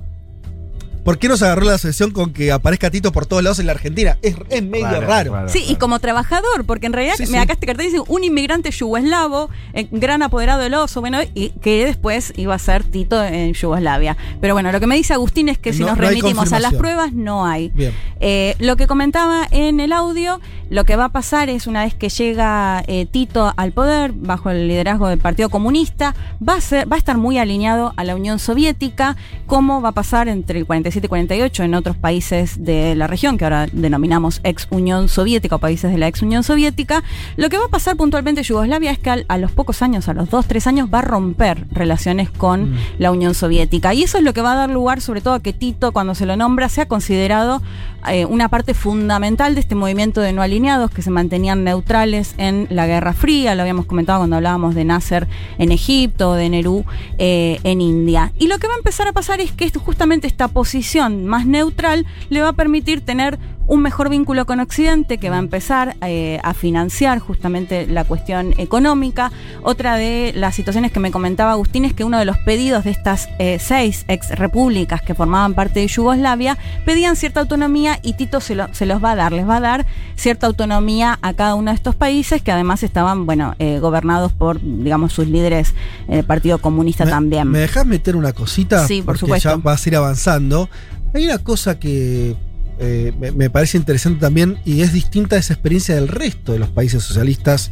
¿por 1.11 1.19
qué 1.19 1.27
nos 1.27 1.43
agarró 1.43 1.63
la 1.63 1.77
sesión 1.77 2.13
con 2.13 2.33
que 2.33 2.53
aparezca 2.53 2.89
Tito 2.89 3.11
por 3.11 3.27
todos 3.27 3.43
lados 3.43 3.59
en 3.59 3.67
la 3.67 3.73
Argentina? 3.73 4.17
Es, 4.23 4.37
es 4.49 4.63
medio 4.63 4.87
Claro, 4.89 5.07
raro. 5.09 5.31
claro, 5.33 5.49
Sí, 5.49 5.65
y 5.69 5.75
como 5.75 5.99
trabajador, 5.99 6.65
porque 6.67 6.87
en 6.87 6.93
realidad, 6.93 7.15
Sí, 7.17 7.27
sí. 7.27 7.37
acá 7.37 7.55
este 7.55 7.67
cartel 7.67 7.87
dice 7.87 8.01
un 8.07 8.23
inmigrante 8.23 8.71
yugoslavo, 8.71 9.51
eh, 9.75 9.89
gran 9.91 10.23
apoderado 10.23 10.61
del 10.61 10.75
oso, 10.75 11.01
bueno, 11.01 11.19
y 11.35 11.51
que 11.63 11.85
después 11.85 12.33
iba 12.37 12.55
a 12.55 12.59
ser 12.61 12.85
Tito 12.85 13.23
en 13.25 13.55
Yugoslavia. 13.55 14.17
Pero 14.41 14.55
bueno, 14.55 14.71
lo 14.71 14.79
que 14.79 14.87
me 14.87 14.95
dice 14.95 15.13
Agustín 15.15 15.49
es 15.49 15.59
que 15.59 15.73
si 15.73 15.81
No- 15.81 15.89
nos 15.89 15.97
no 15.99 16.03
remitimos 16.05 16.53
a 16.53 16.61
las 16.61 16.75
pruebas, 16.75 17.13
no 17.13 17.45
hay. 17.45 17.71
Bien. 17.75 17.93
Eh, 18.21 18.55
lo 18.61 18.77
que 18.77 18.87
comentaba 18.87 19.49
en 19.51 19.81
el 19.81 19.93
audio, 19.93 20.41
lo 20.69 20.85
que 20.85 20.95
va 20.95 21.07
a 21.07 21.09
pasar 21.09 21.49
es 21.51 21.67
una 21.67 21.83
vez 21.85 21.95
que 21.95 22.09
llega 22.09 22.85
eh, 22.87 23.07
Tito 23.11 23.53
al 23.57 23.73
poder, 23.73 24.13
bajo 24.15 24.51
el 24.51 24.69
liderazgo 24.69 25.09
del 25.09 25.19
Partido 25.19 25.49
Comunista, 25.49 26.15
va 26.47 26.55
a, 26.55 26.61
ser, 26.61 26.91
va 26.91 26.95
a 26.95 26.99
estar 26.99 27.17
muy 27.17 27.39
alineado 27.39 27.95
a 27.97 28.05
la 28.05 28.15
Unión 28.15 28.39
Soviética, 28.39 29.17
como 29.47 29.81
va 29.83 29.89
a 29.89 29.93
pasar 29.93 30.29
entre 30.29 30.59
el 30.61 30.67
47 30.67 31.00
y 31.07 31.09
48 31.09 31.63
en 31.65 31.75
otros 31.75 31.97
países 31.97 32.65
de 32.65 32.95
la 32.95 33.07
región, 33.07 33.39
que 33.39 33.45
ahora 33.45 33.67
denominamos 33.73 34.41
ex 34.45 34.67
Unión 34.71 35.09
Soviética 35.09 35.57
o 35.57 35.59
países 35.59 35.91
de 35.93 35.99
la 35.99 36.09
ex 36.09 36.23
Unión 36.23 36.43
Soviética. 36.43 37.03
Lo 37.37 37.49
que 37.49 37.59
va 37.59 37.65
a 37.67 37.69
pasar 37.69 37.97
puntualmente 37.97 38.41
en 38.41 38.45
Yugoslavia 38.45 38.91
es 38.91 38.99
que 38.99 39.25
a, 39.27 39.39
los 39.39 39.53
pocos 39.53 39.83
años, 39.83 40.09
a 40.09 40.15
los 40.15 40.31
dos, 40.31 40.47
tres 40.47 40.67
años, 40.67 40.89
va 40.93 41.01
a 41.01 41.03
romper 41.03 41.67
relaciones 41.71 42.31
con 42.31 42.75
la 42.99 43.11
Unión 43.13 43.35
Soviética. 43.35 43.95
Y 43.95 44.03
eso 44.03 44.19
es 44.19 44.25
lo 44.25 44.33
que 44.33 44.43
va 44.43 44.53
a 44.53 44.57
dar 44.57 44.71
lugar, 44.71 45.01
sobre 45.01 45.21
todo, 45.21 45.35
a 45.35 45.41
que 45.43 45.53
Tito, 45.53 45.93
cuando 45.93 46.15
se 46.15 46.27
lo 46.27 46.37
nombra, 46.37 46.69
sea 46.69 46.87
considerado 46.87 47.63
eh, 48.09 48.25
una 48.25 48.49
parte 48.49 48.73
fundamental 48.75 49.55
de 49.55 49.61
este 49.61 49.75
movimiento 49.75 50.21
de 50.23 50.33
no 50.33 50.41
alineados 50.43 50.91
que 50.91 51.03
se 51.03 51.11
mantenían 51.11 51.65
neutrales 51.65 52.35
en 52.39 52.67
la 52.71 52.87
Guerra 52.87 53.13
Fría. 53.13 53.55
Lo 53.55 53.63
habíamos 53.63 53.87
comentado 53.87 54.21
cuando 54.21 54.37
hablábamos 54.37 54.75
de 54.75 54.85
Nasser 54.85 55.29
en 55.59 55.71
Egipto, 55.73 56.35
de 56.35 56.49
Nerú 56.49 56.85
eh, 57.19 57.61
en 57.65 57.81
India. 57.81 58.33
Y 58.39 58.47
lo 58.49 58.59
que 58.59 58.67
va 58.69 58.75
a 58.75 58.79
empezar 58.79 59.07
a 59.09 59.13
pasar 59.13 59.41
es 59.41 59.53
que 59.53 59.65
esto- 59.67 59.81
justamente 59.81 60.27
esta 60.27 60.49
posición 60.49 60.80
más 61.27 61.47
neutral 61.47 62.07
le 62.29 62.43
va 62.43 62.49
a 62.49 62.53
permitir 62.55 63.01
tener 63.01 63.39
un 63.71 63.83
mejor 63.83 64.09
vínculo 64.09 64.47
con 64.47 64.59
Occidente 64.59 65.19
que 65.19 65.31
va 65.31 65.37
a 65.37 65.39
empezar 65.39 65.95
eh, 66.03 66.41
a 66.43 66.55
financiar 66.55 67.21
justamente 67.21 67.87
la 67.87 68.03
cuestión 68.03 68.53
económica. 68.59 69.31
Otra 69.63 69.95
de 69.95 70.33
las 70.35 70.57
situaciones 70.57 70.91
que 70.91 70.99
me 70.99 71.13
comentaba 71.13 71.53
Agustín 71.53 71.85
es 71.85 71.95
que 71.95 72.03
uno 72.03 72.19
de 72.19 72.25
los 72.25 72.37
pedidos 72.39 72.83
de 72.83 72.91
estas 72.91 73.29
eh, 73.39 73.59
seis 73.61 74.05
ex 74.09 74.31
repúblicas 74.31 75.03
que 75.03 75.15
formaban 75.15 75.55
parte 75.55 75.79
de 75.79 75.87
Yugoslavia 75.87 76.59
pedían 76.85 77.15
cierta 77.15 77.39
autonomía 77.41 78.01
y 78.03 78.15
Tito 78.15 78.41
se, 78.41 78.57
lo- 78.57 78.75
se 78.75 78.87
los 78.87 79.03
va 79.03 79.13
a 79.13 79.15
dar, 79.17 79.31
les 79.31 79.49
va 79.49 79.59
a 79.59 79.61
dar 79.61 79.87
cierta 80.17 80.49
autonomía 80.49 81.21
a 81.23 81.33
cada 81.35 81.55
uno 81.55 81.71
de 81.71 81.77
estos 81.77 81.95
países 81.95 82.43
que 82.43 82.51
además 82.51 82.83
estaban, 82.83 83.25
bueno, 83.25 83.55
eh, 83.61 83.79
gobernados 83.79 84.33
por, 84.33 84.61
digamos, 84.61 85.13
sus 85.13 85.29
líderes 85.29 85.75
del 86.09 86.25
Partido 86.25 86.59
Comunista 86.59 87.05
Me- 87.05 87.11
también. 87.13 87.49
¿Me 87.49 87.61
dejas 87.61 87.87
meter 87.87 88.17
una 88.17 88.33
cosita? 88.33 88.85
Sí, 88.89 88.97
por 88.97 89.07
Porque 89.15 89.21
supuesto. 89.21 89.49
ya 89.49 89.57
vas 89.57 89.87
a 89.87 89.89
ir 89.89 89.95
avanzando. 89.97 90.69
Hay 91.15 91.25
una 91.27 91.39
cosa 91.39 91.79
que 91.79 92.35
eh, 92.81 93.13
me, 93.21 93.31
me 93.31 93.51
parece 93.51 93.77
interesante 93.79 94.21
también 94.21 94.59
y 94.65 94.81
es 94.81 94.93
distinta 94.93 95.37
esa 95.37 95.53
experiencia 95.53 95.95
del 95.95 96.09
resto 96.09 96.53
de 96.53 96.59
los 96.59 96.71
países 96.71 97.03
socialistas 97.03 97.71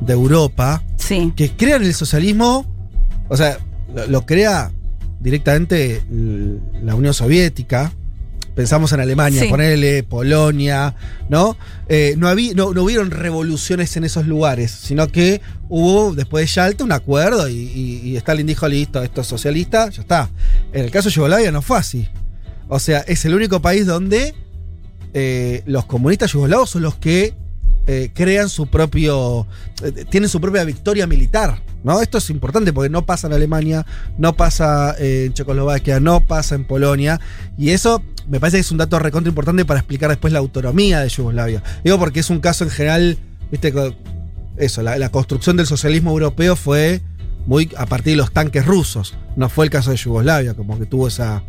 de 0.00 0.12
Europa, 0.12 0.82
Sí. 0.96 1.32
que 1.34 1.50
crean 1.50 1.82
el 1.82 1.94
socialismo, 1.94 2.66
o 3.28 3.36
sea, 3.36 3.58
lo, 3.94 4.06
lo 4.06 4.26
crea 4.26 4.70
directamente 5.20 6.02
la 6.82 6.94
Unión 6.94 7.14
Soviética. 7.14 7.92
Pensamos 8.54 8.92
en 8.92 9.00
Alemania, 9.00 9.40
Sí. 9.42 9.48
ponerle 9.48 10.02
Polonia, 10.02 10.94
¿no? 11.30 11.56
Eh, 11.88 12.14
no, 12.18 12.28
había, 12.28 12.52
no, 12.52 12.74
no 12.74 12.82
hubieron 12.82 13.10
revoluciones 13.10 13.96
en 13.96 14.04
esos 14.04 14.26
lugares, 14.26 14.70
sino 14.72 15.08
que 15.08 15.40
hubo 15.70 16.14
después 16.14 16.44
de 16.44 16.52
Yalta 16.52 16.84
un 16.84 16.92
acuerdo 16.92 17.48
y, 17.48 17.54
y- 17.54 18.00
y 18.10 18.16
Stalin 18.16 18.46
dijo, 18.46 18.68
listo, 18.68 19.02
esto 19.02 19.22
es 19.22 19.26
socialista, 19.26 19.88
ya 19.88 20.02
está. 20.02 20.28
En 20.74 20.84
el 20.84 20.90
caso 20.90 21.08
de 21.08 21.14
Yugoslavia 21.14 21.50
no 21.50 21.62
fue 21.62 21.78
así. 21.78 22.06
O 22.68 22.78
sea, 22.78 22.98
es 23.00 23.24
el 23.24 23.34
único 23.34 23.62
país 23.62 23.86
donde 23.86 24.34
eh, 25.14 25.62
los 25.66 25.84
comunistas 25.86 26.32
yugoslavos 26.32 26.70
son 26.70 26.82
los 26.82 26.94
que 26.96 27.34
eh, 27.86 28.10
crean 28.14 28.48
su 28.48 28.68
propio, 28.68 29.46
eh, 29.82 30.04
tienen 30.08 30.28
su 30.28 30.40
propia 30.40 30.64
victoria 30.64 31.06
militar. 31.06 31.62
¿no? 31.84 32.00
Esto 32.00 32.18
es 32.18 32.30
importante 32.30 32.72
porque 32.72 32.88
no 32.88 33.04
pasa 33.04 33.26
en 33.26 33.32
Alemania, 33.32 33.84
no 34.18 34.34
pasa 34.34 34.94
en 34.98 35.32
Checoslovaquia, 35.34 36.00
no 36.00 36.24
pasa 36.24 36.54
en 36.54 36.64
Polonia. 36.64 37.20
Y 37.58 37.70
eso 37.70 38.02
me 38.28 38.40
parece 38.40 38.58
que 38.58 38.62
es 38.62 38.70
un 38.70 38.78
dato 38.78 38.98
recontra 38.98 39.28
importante 39.28 39.64
para 39.64 39.80
explicar 39.80 40.10
después 40.10 40.32
la 40.32 40.38
autonomía 40.38 41.00
de 41.00 41.08
Yugoslavia. 41.08 41.62
Digo 41.82 41.98
porque 41.98 42.20
es 42.20 42.30
un 42.30 42.40
caso 42.40 42.64
en 42.64 42.70
general, 42.70 43.18
viste, 43.50 43.72
eso, 44.56 44.82
la, 44.82 44.96
la 44.96 45.08
construcción 45.10 45.56
del 45.56 45.66
socialismo 45.66 46.12
europeo 46.12 46.56
fue 46.56 47.00
muy 47.46 47.70
a 47.76 47.86
partir 47.86 48.12
de 48.12 48.18
los 48.18 48.32
tanques 48.32 48.64
rusos. 48.64 49.14
No 49.36 49.48
fue 49.48 49.64
el 49.64 49.70
caso 49.70 49.90
de 49.90 49.96
Yugoslavia, 49.96 50.54
como 50.54 50.78
que 50.78 50.86
tuvo 50.86 51.08
esa, 51.08 51.42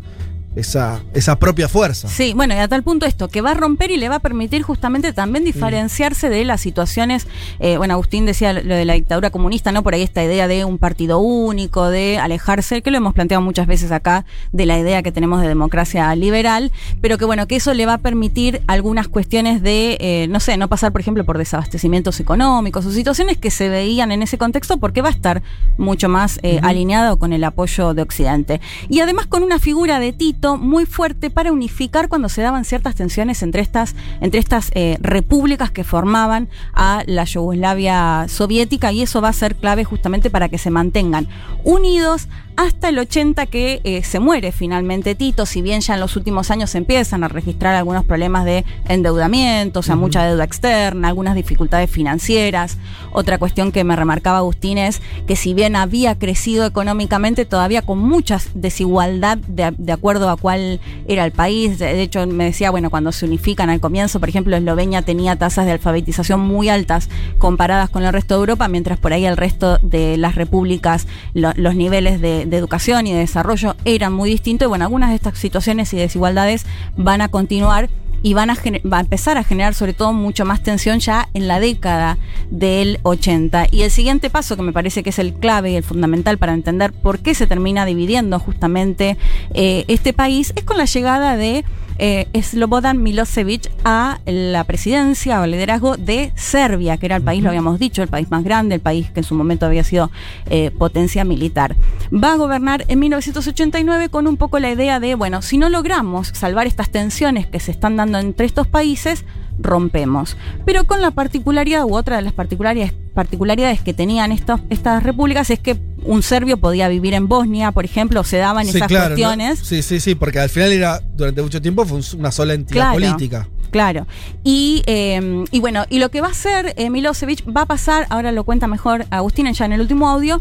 esa, 0.56 1.02
esa 1.14 1.38
propia 1.38 1.68
fuerza. 1.68 2.08
Sí, 2.08 2.32
bueno, 2.34 2.54
y 2.54 2.58
a 2.58 2.68
tal 2.68 2.82
punto 2.82 3.06
esto, 3.06 3.28
que 3.28 3.40
va 3.40 3.52
a 3.52 3.54
romper 3.54 3.90
y 3.90 3.96
le 3.96 4.08
va 4.08 4.16
a 4.16 4.20
permitir 4.20 4.62
justamente 4.62 5.12
también 5.12 5.44
diferenciarse 5.44 6.28
de 6.28 6.44
las 6.44 6.60
situaciones, 6.60 7.26
eh, 7.58 7.76
bueno, 7.76 7.94
Agustín 7.94 8.26
decía 8.26 8.52
lo 8.52 8.74
de 8.74 8.84
la 8.84 8.94
dictadura 8.94 9.30
comunista, 9.30 9.72
¿no? 9.72 9.82
Por 9.82 9.94
ahí 9.94 10.02
esta 10.02 10.22
idea 10.22 10.48
de 10.48 10.64
un 10.64 10.78
partido 10.78 11.18
único, 11.18 11.88
de 11.88 12.18
alejarse, 12.18 12.82
que 12.82 12.90
lo 12.90 12.98
hemos 12.98 13.14
planteado 13.14 13.42
muchas 13.42 13.66
veces 13.66 13.90
acá, 13.90 14.24
de 14.52 14.66
la 14.66 14.78
idea 14.78 15.02
que 15.02 15.12
tenemos 15.12 15.40
de 15.40 15.48
democracia 15.48 16.14
liberal, 16.14 16.70
pero 17.00 17.18
que 17.18 17.24
bueno, 17.24 17.46
que 17.46 17.56
eso 17.56 17.74
le 17.74 17.86
va 17.86 17.94
a 17.94 17.98
permitir 17.98 18.62
algunas 18.66 19.08
cuestiones 19.08 19.62
de, 19.62 19.96
eh, 20.00 20.26
no 20.28 20.40
sé, 20.40 20.56
no 20.56 20.68
pasar, 20.68 20.92
por 20.92 21.00
ejemplo, 21.00 21.24
por 21.24 21.38
desabastecimientos 21.38 22.20
económicos 22.20 22.86
o 22.86 22.92
situaciones 22.92 23.38
que 23.38 23.50
se 23.50 23.68
veían 23.68 24.12
en 24.12 24.22
ese 24.22 24.38
contexto 24.38 24.78
porque 24.78 25.02
va 25.02 25.08
a 25.08 25.12
estar 25.12 25.42
mucho 25.78 26.08
más 26.08 26.38
eh, 26.42 26.60
alineado 26.62 27.18
con 27.18 27.32
el 27.32 27.42
apoyo 27.44 27.94
de 27.94 28.02
Occidente. 28.02 28.60
Y 28.88 29.00
además 29.00 29.26
con 29.26 29.42
una 29.42 29.58
figura 29.58 29.98
de 29.98 30.12
Tito 30.12 30.43
muy 30.52 30.86
fuerte 30.86 31.30
para 31.30 31.52
unificar 31.52 32.08
cuando 32.08 32.28
se 32.28 32.42
daban 32.42 32.64
ciertas 32.64 32.94
tensiones 32.94 33.42
entre 33.42 33.62
estas, 33.62 33.94
entre 34.20 34.40
estas 34.40 34.70
eh, 34.74 34.98
repúblicas 35.00 35.70
que 35.70 35.84
formaban 35.84 36.48
a 36.74 37.02
la 37.06 37.24
Yugoslavia 37.24 38.26
soviética 38.28 38.92
y 38.92 39.02
eso 39.02 39.20
va 39.20 39.28
a 39.28 39.32
ser 39.32 39.56
clave 39.56 39.84
justamente 39.84 40.30
para 40.30 40.48
que 40.48 40.58
se 40.58 40.70
mantengan 40.70 41.28
unidos 41.64 42.28
hasta 42.56 42.88
el 42.88 42.98
80 42.98 43.46
que 43.46 43.80
eh, 43.84 44.02
se 44.04 44.20
muere 44.20 44.52
finalmente 44.52 45.14
Tito, 45.14 45.44
si 45.46 45.60
bien 45.62 45.80
ya 45.80 45.94
en 45.94 46.00
los 46.00 46.16
últimos 46.16 46.50
años 46.50 46.70
se 46.70 46.78
empiezan 46.78 47.24
a 47.24 47.28
registrar 47.28 47.74
algunos 47.74 48.04
problemas 48.04 48.44
de 48.44 48.64
endeudamiento, 48.88 49.80
o 49.80 49.82
sea, 49.82 49.96
mucha 49.96 50.24
deuda 50.24 50.44
externa, 50.44 51.08
algunas 51.08 51.34
dificultades 51.34 51.90
financieras. 51.90 52.78
Otra 53.12 53.38
cuestión 53.38 53.72
que 53.72 53.84
me 53.84 53.96
remarcaba 53.96 54.38
Agustín 54.38 54.78
es 54.78 55.00
que 55.26 55.36
si 55.36 55.54
bien 55.54 55.76
había 55.76 56.18
crecido 56.18 56.66
económicamente, 56.66 57.44
todavía 57.44 57.82
con 57.82 57.98
mucha 57.98 58.38
desigualdad 58.54 59.38
de, 59.38 59.72
de 59.76 59.92
acuerdo 59.92 60.30
a 60.30 60.36
cuál 60.36 60.80
era 61.06 61.24
el 61.24 61.32
país. 61.32 61.78
De, 61.78 61.86
de 61.94 62.02
hecho, 62.02 62.26
me 62.26 62.44
decía, 62.44 62.70
bueno, 62.70 62.90
cuando 62.90 63.12
se 63.12 63.26
unifican 63.26 63.70
al 63.70 63.80
comienzo, 63.80 64.20
por 64.20 64.28
ejemplo, 64.28 64.56
Eslovenia 64.56 65.02
tenía 65.02 65.36
tasas 65.36 65.66
de 65.66 65.72
alfabetización 65.72 66.40
muy 66.40 66.68
altas 66.68 67.08
comparadas 67.38 67.90
con 67.90 68.04
el 68.04 68.12
resto 68.12 68.34
de 68.34 68.40
Europa, 68.40 68.68
mientras 68.68 68.98
por 68.98 69.12
ahí 69.12 69.24
el 69.26 69.36
resto 69.36 69.78
de 69.82 70.16
las 70.16 70.34
repúblicas, 70.34 71.06
lo- 71.34 71.52
los 71.56 71.74
niveles 71.76 72.20
de, 72.20 72.43
de 72.46 72.56
educación 72.56 73.06
y 73.06 73.12
de 73.12 73.18
desarrollo 73.18 73.76
eran 73.84 74.12
muy 74.12 74.30
distintos. 74.30 74.66
Y 74.66 74.68
bueno, 74.68 74.84
algunas 74.84 75.10
de 75.10 75.16
estas 75.16 75.38
situaciones 75.38 75.92
y 75.92 75.96
desigualdades 75.96 76.66
van 76.96 77.20
a 77.20 77.28
continuar 77.28 77.88
y 78.24 78.32
van 78.32 78.48
a, 78.48 78.56
va 78.90 78.96
a 78.96 79.00
empezar 79.00 79.36
a 79.36 79.44
generar 79.44 79.74
sobre 79.74 79.92
todo 79.92 80.14
mucho 80.14 80.46
más 80.46 80.62
tensión 80.62 80.98
ya 80.98 81.28
en 81.34 81.46
la 81.46 81.60
década 81.60 82.16
del 82.50 82.98
80. 83.02 83.66
Y 83.70 83.82
el 83.82 83.90
siguiente 83.90 84.30
paso, 84.30 84.56
que 84.56 84.62
me 84.62 84.72
parece 84.72 85.02
que 85.02 85.10
es 85.10 85.18
el 85.18 85.34
clave 85.34 85.72
y 85.72 85.76
el 85.76 85.82
fundamental 85.84 86.38
para 86.38 86.54
entender 86.54 86.94
por 86.94 87.18
qué 87.18 87.34
se 87.34 87.46
termina 87.46 87.84
dividiendo 87.84 88.38
justamente 88.38 89.18
eh, 89.52 89.84
este 89.88 90.14
país, 90.14 90.54
es 90.56 90.64
con 90.64 90.78
la 90.78 90.86
llegada 90.86 91.36
de 91.36 91.66
eh, 91.98 92.26
Slobodan 92.40 93.02
Milosevic 93.02 93.70
a 93.84 94.18
la 94.26 94.64
presidencia 94.64 95.40
o 95.40 95.46
liderazgo 95.46 95.96
de 95.96 96.32
Serbia, 96.34 96.96
que 96.96 97.06
era 97.06 97.16
el 97.16 97.22
país, 97.22 97.42
lo 97.42 97.50
habíamos 97.50 97.78
dicho, 97.78 98.02
el 98.02 98.08
país 98.08 98.30
más 98.30 98.44
grande, 98.44 98.76
el 98.76 98.80
país 98.80 99.10
que 99.10 99.20
en 99.20 99.24
su 99.24 99.34
momento 99.34 99.66
había 99.66 99.84
sido 99.84 100.10
eh, 100.50 100.70
potencia 100.70 101.24
militar. 101.24 101.76
Va 102.12 102.32
a 102.32 102.36
gobernar 102.36 102.84
en 102.88 102.98
1989 102.98 104.08
con 104.08 104.26
un 104.26 104.36
poco 104.36 104.58
la 104.58 104.70
idea 104.70 105.00
de, 105.00 105.14
bueno, 105.14 105.42
si 105.42 105.58
no 105.58 105.68
logramos 105.68 106.28
salvar 106.28 106.66
estas 106.66 106.90
tensiones 106.90 107.46
que 107.46 107.60
se 107.60 107.70
están 107.70 107.96
dando 107.96 108.18
entre 108.18 108.46
estos 108.46 108.66
países, 108.66 109.24
rompemos. 109.58 110.36
Pero 110.64 110.84
con 110.84 111.00
la 111.00 111.10
particularidad, 111.10 111.84
u 111.84 111.94
otra 111.94 112.16
de 112.16 112.22
las 112.22 112.32
particularidades, 112.32 112.92
particularidades 113.14 113.80
que 113.80 113.94
tenían 113.94 114.32
estos, 114.32 114.60
estas 114.70 115.02
repúblicas, 115.02 115.50
es 115.50 115.60
que 115.60 115.76
un 116.04 116.22
serbio 116.22 116.56
podía 116.58 116.88
vivir 116.88 117.14
en 117.14 117.28
Bosnia, 117.28 117.72
por 117.72 117.84
ejemplo, 117.84 118.22
se 118.24 118.36
daban 118.38 118.66
Sí, 118.66 118.76
esas 118.76 118.88
claro, 118.88 119.04
¿no? 119.10 119.16
cuestiones. 119.16 119.58
Sí, 119.60 119.82
sí, 119.82 120.00
sí, 120.00 120.14
porque 120.14 120.38
al 120.40 120.48
final 120.48 120.72
era, 120.72 121.00
durante 121.16 121.42
mucho 121.42 121.60
tiempo 121.62 121.84
fue 121.84 121.98
un- 121.98 122.20
una 122.20 122.30
sola 122.30 122.54
entidad 122.54 122.92
Claro. 122.92 122.94
política. 122.94 123.48
Claro. 123.70 124.06
Y, 124.44 124.82
eh, 124.86 125.44
y 125.50 125.58
bueno, 125.60 125.84
y 125.90 125.98
lo 125.98 126.08
que 126.10 126.20
va 126.20 126.28
a 126.28 126.30
hacer 126.30 126.74
eh, 126.76 126.90
Milosevic 126.90 127.44
va 127.54 127.62
a 127.62 127.66
pasar, 127.66 128.06
ahora 128.08 128.30
lo 128.30 128.44
cuenta 128.44 128.68
mejor 128.68 129.04
Agustín 129.10 129.52
ya 129.52 129.64
en 129.64 129.72
el 129.72 129.80
último 129.80 130.08
audio, 130.08 130.40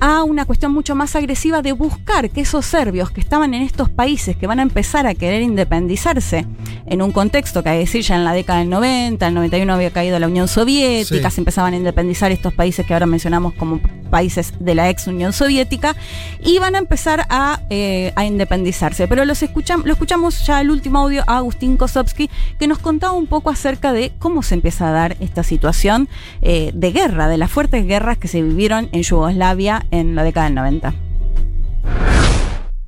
a 0.00 0.24
una 0.24 0.44
cuestión 0.44 0.72
mucho 0.72 0.96
más 0.96 1.14
agresiva 1.14 1.62
de 1.62 1.70
buscar 1.70 2.28
que 2.30 2.40
esos 2.40 2.66
serbios 2.66 3.12
que 3.12 3.20
estaban 3.20 3.54
en 3.54 3.62
estos 3.62 3.88
países, 3.88 4.36
que 4.36 4.48
van 4.48 4.58
a 4.58 4.62
empezar 4.62 5.06
a 5.06 5.14
querer 5.14 5.42
independizarse 5.42 6.46
en 6.86 7.00
un 7.00 7.12
contexto 7.12 7.62
que 7.62 7.68
hay 7.68 7.76
que 7.76 7.84
decir 7.84 8.02
ya 8.02 8.16
en 8.16 8.24
la 8.24 8.32
década 8.32 8.58
del 8.58 8.70
90, 8.70 9.28
el 9.28 9.34
91 9.34 9.72
había 9.72 9.90
caído 9.90 10.18
la 10.18 10.26
Unión 10.26 10.48
Soviética, 10.48 11.30
Sí. 11.30 11.34
se 11.36 11.40
empezaban 11.40 11.74
a 11.74 11.76
independizar 11.76 12.32
estos 12.32 12.52
países 12.52 12.84
que 12.84 12.92
ahora 12.92 13.06
mencionamos 13.06 13.54
como 13.54 13.80
países 14.14 14.52
de 14.60 14.74
la 14.76 14.84
ex 14.90 15.08
Unión 15.08 15.32
Soviética, 15.32 15.96
y 16.40 16.58
van 16.60 16.76
a 16.76 16.78
empezar 16.78 17.26
a, 17.30 17.60
eh, 17.68 18.12
a 18.14 18.24
independizarse. 18.24 19.08
Pero 19.08 19.24
los 19.24 19.42
escucham- 19.42 19.82
lo 19.84 19.92
escuchamos 19.92 20.46
ya 20.46 20.60
el 20.60 20.70
último 20.70 21.00
audio 21.00 21.24
a 21.26 21.38
Agustín 21.38 21.76
Kosovsky, 21.76 22.30
que 22.58 22.68
nos 22.68 22.78
contaba 22.78 23.14
un 23.14 23.26
poco 23.26 23.50
acerca 23.50 23.92
de 23.92 24.12
cómo 24.20 24.42
se 24.44 24.54
empieza 24.54 24.88
a 24.88 24.92
dar 24.92 25.16
esta 25.18 25.42
situación 25.42 26.08
eh, 26.42 26.70
de 26.74 26.92
guerra, 26.92 27.26
de 27.26 27.38
las 27.38 27.50
fuertes 27.50 27.84
guerras 27.86 28.18
que 28.18 28.28
se 28.28 28.40
vivieron 28.40 28.88
en 28.92 29.02
Yugoslavia 29.02 29.84
en 29.90 30.14
la 30.14 30.22
década 30.22 30.46
del 30.46 30.54
90. 30.54 30.94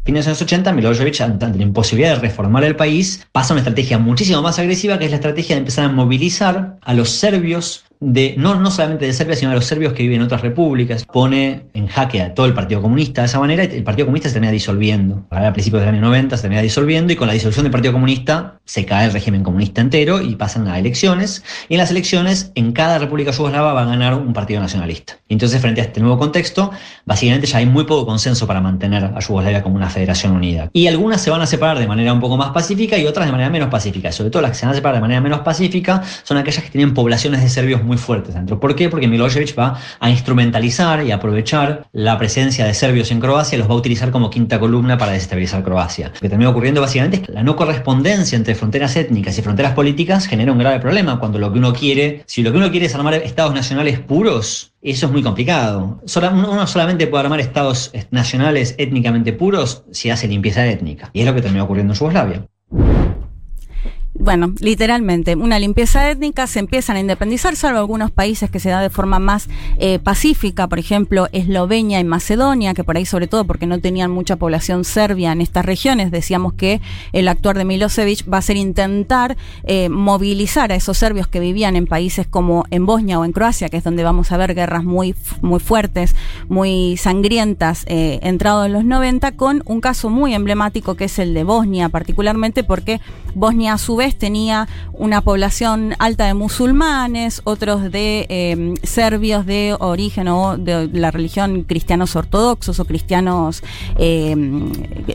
fines 0.06 0.24
de 0.24 0.30
los 0.30 0.40
80, 0.40 0.72
Milosevic, 0.72 1.20
ante 1.20 1.48
la 1.48 1.62
imposibilidad 1.64 2.14
de 2.14 2.20
reformar 2.20 2.62
el 2.62 2.76
país, 2.76 3.26
pasa 3.32 3.52
a 3.52 3.54
una 3.54 3.62
estrategia 3.62 3.98
muchísimo 3.98 4.40
más 4.40 4.56
agresiva, 4.60 5.00
que 5.00 5.06
es 5.06 5.10
la 5.10 5.16
estrategia 5.16 5.56
de 5.56 5.60
empezar 5.62 5.86
a 5.86 5.88
movilizar 5.88 6.76
a 6.80 6.94
los 6.94 7.10
serbios 7.10 7.85
de, 8.00 8.34
no, 8.38 8.54
no 8.56 8.70
solamente 8.70 9.06
de 9.06 9.12
Serbia, 9.12 9.36
sino 9.36 9.50
a 9.50 9.54
los 9.54 9.64
serbios 9.64 9.92
que 9.92 10.02
viven 10.02 10.20
en 10.20 10.26
otras 10.26 10.42
repúblicas. 10.42 11.04
Pone 11.04 11.66
en 11.74 11.86
jaque 11.86 12.22
a 12.22 12.34
todo 12.34 12.46
el 12.46 12.54
Partido 12.54 12.82
Comunista 12.82 13.22
de 13.22 13.26
esa 13.26 13.40
manera 13.40 13.64
y 13.64 13.76
el 13.76 13.84
Partido 13.84 14.06
Comunista 14.06 14.28
se 14.28 14.34
termina 14.34 14.52
disolviendo. 14.52 15.26
A 15.30 15.52
principios 15.52 15.82
del 15.82 15.94
año 15.94 16.02
90 16.02 16.36
se 16.36 16.42
termina 16.42 16.62
disolviendo 16.62 17.12
y 17.12 17.16
con 17.16 17.26
la 17.26 17.34
disolución 17.34 17.64
del 17.64 17.72
Partido 17.72 17.92
Comunista 17.92 18.60
se 18.64 18.84
cae 18.84 19.06
el 19.06 19.12
régimen 19.12 19.44
comunista 19.44 19.80
entero 19.80 20.20
y 20.20 20.34
pasan 20.34 20.68
a 20.68 20.78
elecciones. 20.78 21.44
Y 21.68 21.74
en 21.74 21.78
las 21.78 21.90
elecciones, 21.90 22.52
en 22.54 22.72
cada 22.72 22.98
república 22.98 23.30
yugoslava 23.30 23.72
va 23.72 23.82
a 23.82 23.86
ganar 23.86 24.14
un 24.14 24.32
partido 24.32 24.60
nacionalista. 24.60 25.18
Y 25.28 25.34
entonces, 25.34 25.60
frente 25.60 25.80
a 25.80 25.84
este 25.84 26.00
nuevo 26.00 26.18
contexto, 26.18 26.70
básicamente 27.04 27.46
ya 27.46 27.58
hay 27.58 27.66
muy 27.66 27.84
poco 27.84 28.06
consenso 28.06 28.46
para 28.46 28.60
mantener 28.60 29.04
a 29.04 29.20
Yugoslavia 29.20 29.62
como 29.62 29.76
una 29.76 29.88
federación 29.88 30.32
unida. 30.32 30.68
Y 30.72 30.88
algunas 30.88 31.20
se 31.20 31.30
van 31.30 31.40
a 31.40 31.46
separar 31.46 31.78
de 31.78 31.86
manera 31.86 32.12
un 32.12 32.20
poco 32.20 32.36
más 32.36 32.50
pacífica 32.50 32.98
y 32.98 33.06
otras 33.06 33.26
de 33.26 33.32
manera 33.32 33.50
menos 33.50 33.68
pacífica. 33.68 34.12
Sobre 34.12 34.30
todo 34.30 34.42
las 34.42 34.52
que 34.52 34.58
se 34.58 34.66
van 34.66 34.72
a 34.72 34.76
separar 34.76 34.96
de 34.96 35.00
manera 35.00 35.20
menos 35.20 35.40
pacífica 35.40 36.02
son 36.24 36.36
aquellas 36.36 36.64
que 36.64 36.70
tienen 36.70 36.92
poblaciones 36.92 37.42
de 37.42 37.48
serbios 37.48 37.82
muy 37.86 37.96
fuertes 37.96 38.34
dentro. 38.34 38.60
¿Por 38.60 38.74
qué? 38.74 38.88
Porque 38.88 39.08
Milosevic 39.08 39.58
va 39.58 39.78
a 40.00 40.10
instrumentalizar 40.10 41.04
y 41.04 41.12
aprovechar 41.12 41.86
la 41.92 42.18
presencia 42.18 42.66
de 42.66 42.74
serbios 42.74 43.10
en 43.10 43.20
Croacia 43.20 43.56
y 43.56 43.58
los 43.58 43.68
va 43.68 43.74
a 43.74 43.78
utilizar 43.78 44.10
como 44.10 44.28
quinta 44.28 44.60
columna 44.60 44.98
para 44.98 45.12
desestabilizar 45.12 45.62
Croacia. 45.62 46.08
Lo 46.14 46.20
que 46.20 46.28
termina 46.28 46.50
ocurriendo 46.50 46.80
básicamente 46.80 47.18
es 47.18 47.22
que 47.22 47.32
la 47.32 47.42
no 47.42 47.56
correspondencia 47.56 48.36
entre 48.36 48.54
fronteras 48.54 48.96
étnicas 48.96 49.38
y 49.38 49.42
fronteras 49.42 49.72
políticas 49.72 50.26
genera 50.26 50.52
un 50.52 50.58
grave 50.58 50.80
problema 50.80 51.18
cuando 51.18 51.38
lo 51.38 51.52
que 51.52 51.58
uno 51.58 51.72
quiere, 51.72 52.22
si 52.26 52.42
lo 52.42 52.52
que 52.52 52.58
uno 52.58 52.70
quiere 52.70 52.86
es 52.86 52.94
armar 52.94 53.14
estados 53.14 53.54
nacionales 53.54 54.00
puros, 54.00 54.72
eso 54.82 55.06
es 55.06 55.12
muy 55.12 55.22
complicado. 55.22 56.00
Uno 56.32 56.66
solamente 56.66 57.06
puede 57.06 57.24
armar 57.24 57.40
estados 57.40 57.92
nacionales 58.10 58.74
étnicamente 58.78 59.32
puros 59.32 59.84
si 59.90 60.10
hace 60.10 60.28
limpieza 60.28 60.66
étnica. 60.66 61.10
Y 61.12 61.20
es 61.20 61.26
lo 61.26 61.34
que 61.34 61.42
terminó 61.42 61.64
ocurriendo 61.64 61.92
en 61.92 61.98
Yugoslavia. 61.98 62.46
Bueno, 64.18 64.54
literalmente, 64.60 65.36
una 65.36 65.58
limpieza 65.58 66.10
étnica, 66.10 66.46
se 66.46 66.58
empiezan 66.58 66.96
a 66.96 67.00
independizar, 67.00 67.54
salvo 67.54 67.78
algunos 67.78 68.10
países 68.10 68.50
que 68.50 68.60
se 68.60 68.70
da 68.70 68.80
de 68.80 68.88
forma 68.88 69.18
más 69.18 69.48
eh, 69.76 69.98
pacífica, 69.98 70.68
por 70.68 70.78
ejemplo, 70.78 71.28
Eslovenia 71.32 72.00
y 72.00 72.04
Macedonia, 72.04 72.72
que 72.72 72.82
por 72.82 72.96
ahí 72.96 73.04
sobre 73.04 73.26
todo 73.26 73.44
porque 73.44 73.66
no 73.66 73.78
tenían 73.78 74.10
mucha 74.10 74.36
población 74.36 74.84
serbia 74.84 75.32
en 75.32 75.42
estas 75.42 75.66
regiones, 75.66 76.10
decíamos 76.10 76.54
que 76.54 76.80
el 77.12 77.28
actuar 77.28 77.58
de 77.58 77.66
Milosevic 77.66 78.32
va 78.32 78.38
a 78.38 78.42
ser 78.42 78.56
intentar 78.56 79.36
eh, 79.64 79.90
movilizar 79.90 80.72
a 80.72 80.76
esos 80.76 80.96
serbios 80.96 81.28
que 81.28 81.38
vivían 81.38 81.76
en 81.76 81.86
países 81.86 82.26
como 82.26 82.64
en 82.70 82.86
Bosnia 82.86 83.18
o 83.18 83.24
en 83.24 83.32
Croacia, 83.32 83.68
que 83.68 83.76
es 83.76 83.84
donde 83.84 84.02
vamos 84.02 84.32
a 84.32 84.38
ver 84.38 84.54
guerras 84.54 84.84
muy, 84.84 85.14
muy 85.42 85.60
fuertes, 85.60 86.16
muy 86.48 86.96
sangrientas, 86.96 87.84
eh, 87.86 88.18
entrado 88.22 88.64
en 88.64 88.72
los 88.72 88.84
90, 88.84 89.32
con 89.32 89.62
un 89.66 89.82
caso 89.82 90.08
muy 90.08 90.34
emblemático 90.34 90.94
que 90.94 91.04
es 91.04 91.18
el 91.18 91.34
de 91.34 91.44
Bosnia, 91.44 91.90
particularmente 91.90 92.64
porque 92.64 93.00
Bosnia 93.34 93.74
a 93.74 93.78
su 93.78 93.96
vez 93.96 94.05
tenía 94.14 94.68
una 94.92 95.20
población 95.20 95.94
alta 95.98 96.26
de 96.26 96.34
musulmanes, 96.34 97.42
otros 97.44 97.90
de 97.90 98.26
eh, 98.28 98.74
serbios 98.82 99.44
de 99.46 99.76
origen 99.78 100.28
o 100.28 100.56
de 100.56 100.88
la 100.92 101.10
religión 101.10 101.64
cristianos 101.64 102.16
ortodoxos 102.16 102.80
o 102.80 102.84
cristianos 102.84 103.62
eh, 103.98 104.36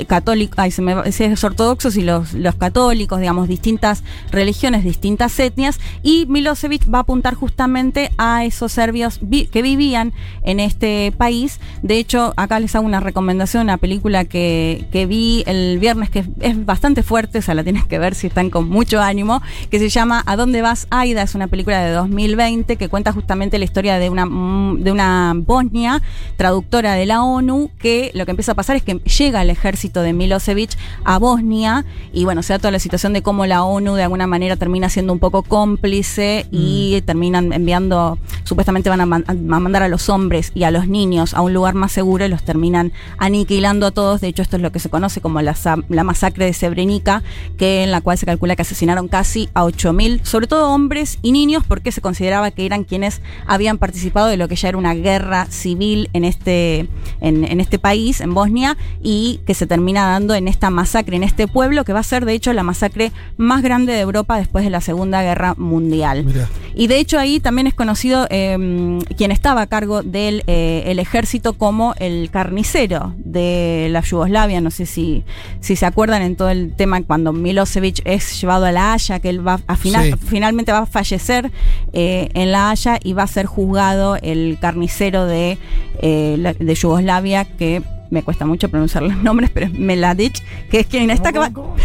católicos, 0.07 0.59
ay, 0.59 0.71
se 0.71 1.31
ortodoxos 1.43 1.95
y 1.95 2.01
los, 2.01 2.33
los 2.33 2.55
católicos, 2.55 3.19
digamos, 3.19 3.47
distintas 3.47 4.03
religiones, 4.31 4.83
distintas 4.83 5.39
etnias, 5.39 5.79
y 6.03 6.25
Milosevic 6.27 6.91
va 6.93 6.99
a 6.99 7.01
apuntar 7.01 7.35
justamente 7.35 8.11
a 8.17 8.45
esos 8.45 8.71
serbios 8.71 9.19
que 9.51 9.61
vivían 9.61 10.13
en 10.43 10.59
este 10.59 11.13
país. 11.17 11.59
De 11.81 11.97
hecho, 11.97 12.33
acá 12.37 12.59
les 12.59 12.75
hago 12.75 12.85
una 12.85 12.99
recomendación, 12.99 13.63
una 13.63 13.77
película 13.77 14.25
que, 14.25 14.85
que 14.91 15.05
vi 15.05 15.43
el 15.47 15.79
viernes 15.79 16.09
que 16.09 16.25
es 16.39 16.65
bastante 16.65 17.03
fuerte, 17.03 17.39
o 17.39 17.41
sea, 17.41 17.55
la 17.55 17.63
tienes 17.63 17.85
que 17.85 17.99
ver 17.99 18.15
si 18.15 18.27
están 18.27 18.49
con 18.49 18.69
mucho 18.81 18.99
ánimo, 18.99 19.43
que 19.69 19.77
se 19.77 19.89
llama 19.89 20.23
¿A 20.25 20.35
dónde 20.35 20.63
vas, 20.63 20.87
Aida? 20.89 21.21
Es 21.21 21.35
una 21.35 21.45
película 21.45 21.83
de 21.83 21.91
2020 21.91 22.77
que 22.77 22.89
cuenta 22.89 23.11
justamente 23.13 23.59
la 23.59 23.65
historia 23.65 23.99
de 23.99 24.09
una, 24.09 24.25
mm, 24.25 24.81
de 24.81 24.91
una 24.91 25.33
Bosnia, 25.35 26.01
traductora 26.35 26.93
de 26.95 27.05
la 27.05 27.21
ONU, 27.21 27.69
que 27.77 28.09
lo 28.15 28.25
que 28.25 28.31
empieza 28.31 28.53
a 28.53 28.55
pasar 28.55 28.75
es 28.77 28.81
que 28.81 28.95
llega 28.95 29.43
el 29.43 29.51
ejército 29.51 30.01
de 30.01 30.13
Milosevic 30.13 30.71
a 31.03 31.19
Bosnia 31.19 31.85
y 32.11 32.25
bueno, 32.25 32.41
se 32.41 32.53
da 32.53 32.57
toda 32.57 32.71
la 32.71 32.79
situación 32.79 33.13
de 33.13 33.21
cómo 33.21 33.45
la 33.45 33.63
ONU 33.63 33.93
de 33.93 34.01
alguna 34.01 34.25
manera 34.25 34.55
termina 34.55 34.89
siendo 34.89 35.13
un 35.13 35.19
poco 35.19 35.43
cómplice 35.43 36.47
y 36.49 37.01
terminan 37.05 37.53
enviando, 37.53 38.17
supuestamente 38.45 38.89
van 38.89 39.01
a, 39.01 39.05
man- 39.05 39.25
a 39.27 39.33
mandar 39.35 39.83
a 39.83 39.89
los 39.89 40.09
hombres 40.09 40.51
y 40.55 40.63
a 40.63 40.71
los 40.71 40.87
niños 40.87 41.35
a 41.35 41.41
un 41.41 41.53
lugar 41.53 41.75
más 41.75 41.91
seguro 41.91 42.25
y 42.25 42.29
los 42.29 42.41
terminan 42.41 42.93
aniquilando 43.19 43.85
a 43.85 43.91
todos. 43.91 44.21
De 44.21 44.27
hecho, 44.29 44.41
esto 44.41 44.55
es 44.55 44.63
lo 44.63 44.71
que 44.71 44.79
se 44.79 44.89
conoce 44.89 45.21
como 45.21 45.39
la, 45.43 45.55
la 45.89 46.03
masacre 46.03 46.45
de 46.45 46.53
Srebrenica, 46.53 47.21
que 47.59 47.83
en 47.83 47.91
la 47.91 48.01
cual 48.01 48.17
se 48.17 48.25
calcula 48.25 48.55
que 48.55 48.63
asesinaron 48.71 49.09
casi 49.09 49.49
a 49.53 49.63
8.000, 49.65 50.23
sobre 50.23 50.47
todo 50.47 50.69
hombres 50.73 51.19
y 51.21 51.33
niños, 51.33 51.63
porque 51.67 51.91
se 51.91 51.99
consideraba 51.99 52.51
que 52.51 52.65
eran 52.65 52.85
quienes 52.85 53.21
habían 53.45 53.77
participado 53.77 54.27
de 54.27 54.37
lo 54.37 54.47
que 54.47 54.55
ya 54.55 54.69
era 54.69 54.77
una 54.77 54.93
guerra 54.93 55.45
civil 55.49 56.09
en 56.13 56.23
este, 56.23 56.87
en, 57.19 57.43
en 57.43 57.59
este 57.59 57.79
país, 57.79 58.21
en 58.21 58.33
Bosnia, 58.33 58.77
y 59.01 59.41
que 59.45 59.53
se 59.53 59.67
termina 59.67 60.07
dando 60.07 60.33
en 60.35 60.47
esta 60.47 60.69
masacre, 60.69 61.17
en 61.17 61.23
este 61.23 61.47
pueblo, 61.47 61.83
que 61.83 61.91
va 61.91 61.99
a 61.99 62.03
ser 62.03 62.23
de 62.25 62.33
hecho 62.33 62.53
la 62.53 62.63
masacre 62.63 63.11
más 63.35 63.61
grande 63.61 63.91
de 63.91 63.99
Europa 63.99 64.37
después 64.37 64.63
de 64.63 64.69
la 64.69 64.79
Segunda 64.79 65.21
Guerra 65.21 65.53
Mundial. 65.57 66.23
Mirá. 66.23 66.47
Y 66.73 66.87
de 66.87 66.99
hecho 66.99 67.19
ahí 67.19 67.39
también 67.39 67.67
es 67.67 67.73
conocido 67.73 68.27
eh, 68.29 68.99
quien 69.17 69.31
estaba 69.31 69.61
a 69.61 69.67
cargo 69.67 70.03
del 70.03 70.43
eh, 70.47 70.83
el 70.85 70.99
ejército 70.99 71.53
como 71.53 71.93
el 71.97 72.29
carnicero 72.31 73.13
de 73.17 73.87
la 73.91 74.01
Yugoslavia. 74.01 74.61
No 74.61 74.71
sé 74.71 74.85
si, 74.85 75.23
si 75.59 75.75
se 75.75 75.85
acuerdan 75.85 76.21
en 76.21 76.35
todo 76.35 76.49
el 76.49 76.73
tema 76.73 77.01
cuando 77.03 77.33
Milosevic 77.33 78.01
es 78.05 78.39
llevado 78.39 78.60
a 78.65 78.71
La 78.71 78.93
Haya, 78.93 79.19
que 79.19 79.29
él 79.29 79.45
va 79.45 79.59
a 79.67 79.75
final, 79.75 80.05
Sí. 80.05 80.13
finalmente 80.27 80.71
va 80.71 80.79
a 80.79 80.85
fallecer 80.85 81.51
eh, 81.93 82.29
en 82.33 82.51
La 82.51 82.69
Haya 82.71 82.99
y 83.03 83.13
va 83.13 83.23
a 83.23 83.27
ser 83.27 83.45
juzgado 83.45 84.15
el 84.21 84.57
carnicero 84.61 85.25
de, 85.25 85.57
eh, 86.01 86.55
de 86.59 86.75
Yugoslavia 86.75 87.45
que 87.45 87.81
me 88.11 88.21
cuesta 88.23 88.45
mucho 88.45 88.69
pronunciar 88.69 89.03
los 89.03 89.17
nombres, 89.17 89.49
pero 89.51 89.65
es 89.67 89.73
Meladic, 89.73 90.43
que 90.69 90.81
es 90.81 90.87
quien 90.87 91.09
está... 91.09 91.31
¿Cómo, 91.31 91.43
acá- 91.45 91.53
cómo, 91.55 91.75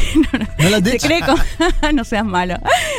Meladic. 0.59 1.01
se 1.01 1.07
cree 1.07 1.21
con- 1.23 1.39
no 1.97 2.05
seas 2.05 2.25
malo. 2.25 2.57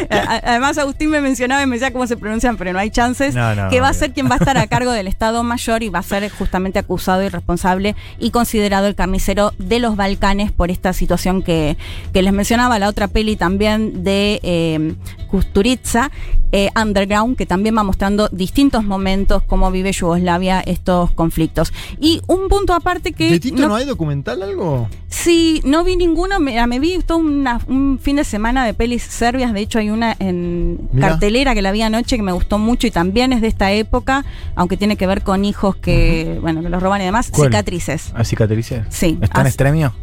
Además, 0.10 0.78
Agustín 0.78 1.10
me 1.10 1.22
mencionaba 1.22 1.62
y 1.62 1.68
me 1.68 1.76
decía 1.76 1.92
cómo 1.92 2.08
se 2.08 2.18
pronuncian, 2.18 2.58
pero 2.58 2.74
no 2.74 2.80
hay 2.80 2.90
chances. 2.90 3.36
No, 3.36 3.54
no, 3.54 3.70
que 3.70 3.82
va 3.82 3.90
a 3.90 3.94
ser 3.94 4.14
quien 4.14 4.30
va 4.30 4.36
a 4.36 4.38
estar 4.38 4.58
a 4.58 4.66
cargo 4.68 4.92
del 4.92 5.08
Estado 5.08 5.44
Mayor 5.44 5.84
y 5.84 5.90
va 5.90 6.00
a 6.00 6.04
ser 6.04 6.30
justamente 6.30 6.80
acusado 6.80 7.24
y 7.24 7.30
responsable 7.30 7.96
y 8.18 8.32
considerado 8.32 8.88
el 8.88 8.96
carnicero 8.96 9.54
de 9.58 9.80
los 9.80 9.96
Balcanes 9.96 10.52
por 10.52 10.72
esta 10.72 10.94
situación 10.94 11.44
que, 11.44 11.78
que 12.14 12.22
les 12.22 12.34
mencionaba. 12.34 12.80
La 12.80 12.88
otra 12.90 13.08
peli 13.08 13.36
también 13.36 14.04
de 14.04 14.40
eh, 14.44 14.96
Kusturica, 15.30 16.12
eh, 16.54 16.70
Underground, 16.82 17.36
que 17.36 17.46
también 17.46 17.76
va 17.78 17.84
mostrando 17.84 18.30
distintos 18.32 18.84
momentos 18.86 19.44
cómo 19.44 19.70
vive 19.72 19.92
Yugoslavia 19.92 20.62
estos 20.62 21.12
conflictos. 21.12 21.74
Y 22.00 22.22
un 22.28 22.48
punto 22.48 22.74
aparte 22.74 23.12
que. 23.18 23.32
¿De 23.32 23.40
Tito 23.40 23.68
no, 23.68 23.76
hay 23.76 23.86
documental 23.86 24.42
algo? 24.44 24.88
Sí, 25.10 25.62
no 25.66 25.84
vi 25.84 25.96
ninguno, 25.98 26.40
me, 26.40 26.66
me 26.68 26.80
vi 26.80 27.00
todo 27.06 27.18
una- 27.18 27.60
un 27.68 28.00
fin 28.02 28.16
de 28.18 28.24
semana 28.24 28.66
de 28.66 28.74
pelis 28.74 29.04
serbias, 29.04 29.52
de 29.54 29.60
hecho 29.62 29.80
hay 29.80 29.90
una 29.90 30.16
en 30.20 30.88
Mirá. 30.94 31.10
cartelera 31.10 31.54
que 31.56 31.62
la 31.62 31.72
vi 31.72 31.82
anoche 31.82 32.16
que 32.18 32.24
me 32.24 32.32
gustó 32.32 32.58
mucho 32.60 32.88
y 32.88 32.92
también 32.92 33.34
es 33.34 33.42
de 33.42 33.48
esta 33.48 33.72
época, 33.72 34.24
aunque 34.56 34.78
tiene 34.78 34.96
que 34.96 35.08
ver 35.08 35.24
con 35.24 35.44
hijos 35.44 35.76
que, 35.76 36.38
bueno, 36.42 36.62
que 36.62 36.70
los 36.70 36.82
roban 36.82 37.02
y 37.02 37.06
demás, 37.06 37.30
¿Cuál? 37.32 37.48
cicatrices. 37.50 38.12
¿A 38.16 38.24
cicatrices? 38.24 38.86
Sí. 38.90 39.18
¿Está 39.22 39.42
en 39.42 39.48
extremio? 39.48 39.94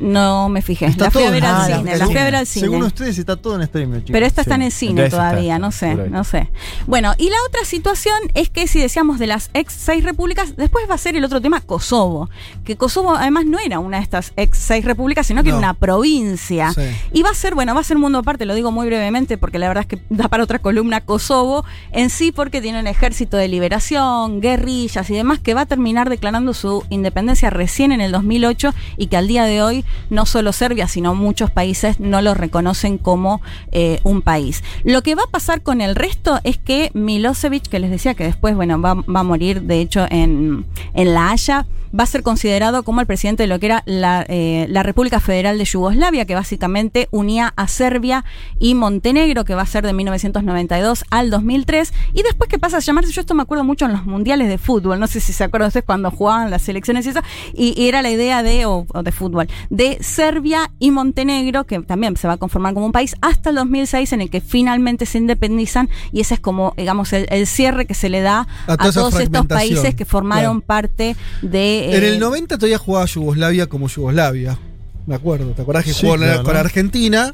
No 0.00 0.48
me 0.48 0.62
fijé, 0.62 0.86
Está 0.86 1.04
la 1.04 1.10
fui 1.10 1.22
a 1.24 1.30
ver 1.30 1.44
al 1.44 1.66
cine, 1.66 1.96
la 1.96 1.96
fui 1.98 2.02
a 2.04 2.06
cine. 2.08 2.24
ver 2.24 2.34
al 2.36 2.46
cine. 2.46 2.66
Según 2.66 2.82
ustedes 2.84 3.18
está 3.18 3.36
todo 3.36 3.56
en 3.56 3.62
streaming, 3.62 3.98
chicos. 3.98 4.10
Pero 4.12 4.26
esta 4.26 4.40
está 4.40 4.54
en 4.54 4.60
Sí. 4.62 4.66
el 4.66 4.72
cine 4.72 4.90
Entonces 5.02 5.12
está, 5.12 5.30
todavía, 5.30 5.58
no 5.58 5.70
sé, 5.72 5.94
no 5.94 6.24
sé. 6.24 6.50
Bueno, 6.86 7.12
y 7.18 7.28
la 7.28 7.36
otra 7.46 7.64
situación 7.64 8.16
es 8.34 8.48
que 8.50 8.66
si 8.66 8.80
decíamos 8.80 9.18
de 9.18 9.26
las 9.26 9.50
ex 9.54 9.72
seis 9.74 10.02
repúblicas, 10.02 10.56
después 10.56 10.88
va 10.90 10.94
a 10.94 10.98
ser 10.98 11.16
el 11.16 11.24
otro 11.24 11.40
tema 11.40 11.60
Kosovo. 11.60 12.30
Que 12.64 12.76
Kosovo 12.76 13.14
además 13.14 13.44
no 13.46 13.58
era 13.58 13.78
una 13.78 13.98
de 13.98 14.02
estas 14.02 14.32
ex 14.36 14.56
seis 14.58 14.84
repúblicas, 14.84 15.26
sino 15.26 15.42
que 15.42 15.50
No. 15.50 15.58
era 15.58 15.68
una 15.68 15.74
provincia. 15.74 16.72
Sí. 16.72 16.82
Y 17.12 17.22
va 17.22 17.30
a 17.30 17.34
ser, 17.34 17.54
bueno, 17.54 17.74
va 17.74 17.80
a 17.80 17.84
ser 17.84 17.96
un 17.96 18.02
mundo 18.02 18.18
aparte, 18.18 18.46
lo 18.46 18.54
digo 18.54 18.72
muy 18.72 18.86
brevemente 18.86 19.36
porque 19.38 19.58
la 19.58 19.68
verdad 19.68 19.82
es 19.82 19.88
que 19.98 20.02
da 20.14 20.28
para 20.28 20.42
otra 20.44 20.58
columna 20.60 21.02
Kosovo 21.02 21.64
en 21.92 22.10
sí 22.10 22.32
porque 22.32 22.60
tiene 22.62 22.80
un 22.80 22.86
ejército 22.86 23.36
de 23.36 23.48
liberación, 23.48 24.40
guerrillas 24.40 25.08
y 25.10 25.14
demás 25.14 25.38
que 25.40 25.54
va 25.54 25.62
a 25.62 25.66
terminar 25.66 26.08
declarando 26.08 26.54
su 26.54 26.84
independencia 26.90 27.50
recién 27.50 27.92
en 27.92 28.00
el 28.00 28.12
2008 28.12 28.72
y 28.96 29.06
que 29.08 29.16
al 29.16 29.28
día 29.28 29.44
de 29.44 29.62
hoy 29.62 29.84
no 30.08 30.26
solo 30.26 30.52
Serbia, 30.52 30.88
sino 30.88 31.14
muchos 31.14 31.50
países 31.50 32.00
no 32.00 32.22
lo 32.22 32.34
reconocen 32.34 32.98
como 32.98 33.40
eh, 33.72 34.00
un 34.04 34.22
país. 34.22 34.62
Lo 34.84 35.02
que 35.02 35.14
va 35.14 35.22
a 35.24 35.30
pasar 35.30 35.62
con 35.62 35.80
el 35.80 35.94
resto 35.94 36.40
es 36.44 36.58
que 36.58 36.90
Milosevic, 36.94 37.68
que 37.68 37.78
les 37.78 37.90
decía 37.90 38.14
que 38.14 38.24
después, 38.24 38.54
bueno, 38.54 38.80
va, 38.80 38.90
a 38.90 39.22
morir 39.22 39.62
de 39.62 39.80
hecho 39.80 40.06
en, 40.10 40.66
en 40.94 41.14
La 41.14 41.30
Haya, 41.30 41.66
va 41.98 42.04
a 42.04 42.06
ser 42.06 42.22
considerado 42.22 42.82
como 42.82 43.00
el 43.00 43.06
presidente 43.06 43.42
de 43.42 43.46
lo 43.48 43.58
que 43.58 43.66
era 43.66 43.82
la, 43.86 44.24
eh, 44.28 44.66
la 44.68 44.82
República 44.82 45.20
Federal 45.20 45.58
de 45.58 45.64
Yugoslavia, 45.64 46.24
que 46.24 46.34
básicamente 46.34 47.08
unía 47.10 47.52
a 47.56 47.68
Serbia 47.68 48.24
y 48.58 48.74
Montenegro, 48.74 49.44
que 49.44 49.54
va 49.54 49.62
a 49.62 49.66
ser 49.66 49.84
de 49.84 49.92
1992 49.92 51.04
al 51.10 51.30
2003. 51.30 51.92
Y 52.14 52.22
después 52.22 52.48
que 52.48 52.58
pasa 52.58 52.76
a 52.78 52.80
llamarse, 52.80 53.12
yo 53.12 53.20
esto 53.20 53.34
me 53.34 53.42
acuerdo 53.42 53.64
mucho 53.64 53.86
en 53.86 53.92
los 53.92 54.06
mundiales 54.06 54.48
de 54.48 54.58
fútbol, 54.58 55.00
no 55.00 55.06
sé 55.06 55.20
si 55.20 55.32
se 55.32 55.44
acuerdan 55.44 55.68
ustedes 55.68 55.84
cuando 55.84 56.10
jugaban 56.10 56.50
las 56.50 56.62
selecciones 56.62 57.06
y 57.06 57.10
eso, 57.10 57.20
y, 57.54 57.80
y 57.80 57.88
era 57.88 58.02
la 58.02 58.10
idea 58.10 58.42
de, 58.42 58.66
o, 58.66 58.86
o 58.92 59.02
de 59.02 59.12
fútbol, 59.12 59.48
de 59.80 59.96
Serbia 60.02 60.70
y 60.78 60.90
Montenegro, 60.90 61.64
que 61.64 61.80
también 61.80 62.14
se 62.18 62.28
va 62.28 62.34
a 62.34 62.36
conformar 62.36 62.74
como 62.74 62.84
un 62.84 62.92
país, 62.92 63.16
hasta 63.22 63.48
el 63.48 63.56
2006 63.56 64.12
en 64.12 64.20
el 64.20 64.28
que 64.28 64.42
finalmente 64.42 65.06
se 65.06 65.16
independizan, 65.16 65.88
y 66.12 66.20
ese 66.20 66.34
es 66.34 66.40
como, 66.40 66.74
digamos, 66.76 67.14
el, 67.14 67.26
el 67.30 67.46
cierre 67.46 67.86
que 67.86 67.94
se 67.94 68.10
le 68.10 68.20
da 68.20 68.46
A 68.66 68.76
todos 68.76 69.18
estos 69.18 69.46
países 69.46 69.94
que 69.94 70.04
formaron 70.04 70.60
claro. 70.60 70.66
parte 70.66 71.16
de... 71.40 71.96
En 71.96 72.04
eh, 72.04 72.08
el 72.08 72.20
90 72.20 72.58
todavía 72.58 72.76
jugaba 72.76 73.06
Yugoslavia 73.06 73.68
como 73.68 73.88
Yugoslavia. 73.88 74.58
Me 75.06 75.14
acuerdo. 75.14 75.52
¿Te 75.52 75.62
acordás 75.62 75.86
que 75.86 75.94
Sí, 75.94 76.02
jugó 76.02 76.16
claro. 76.16 76.42
con 76.42 76.56
Argentina 76.56 77.32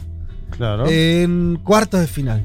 Claro. 0.51 0.87
en 0.87 1.59
cuartos 1.65 1.99
de 1.99 2.07
final? 2.07 2.45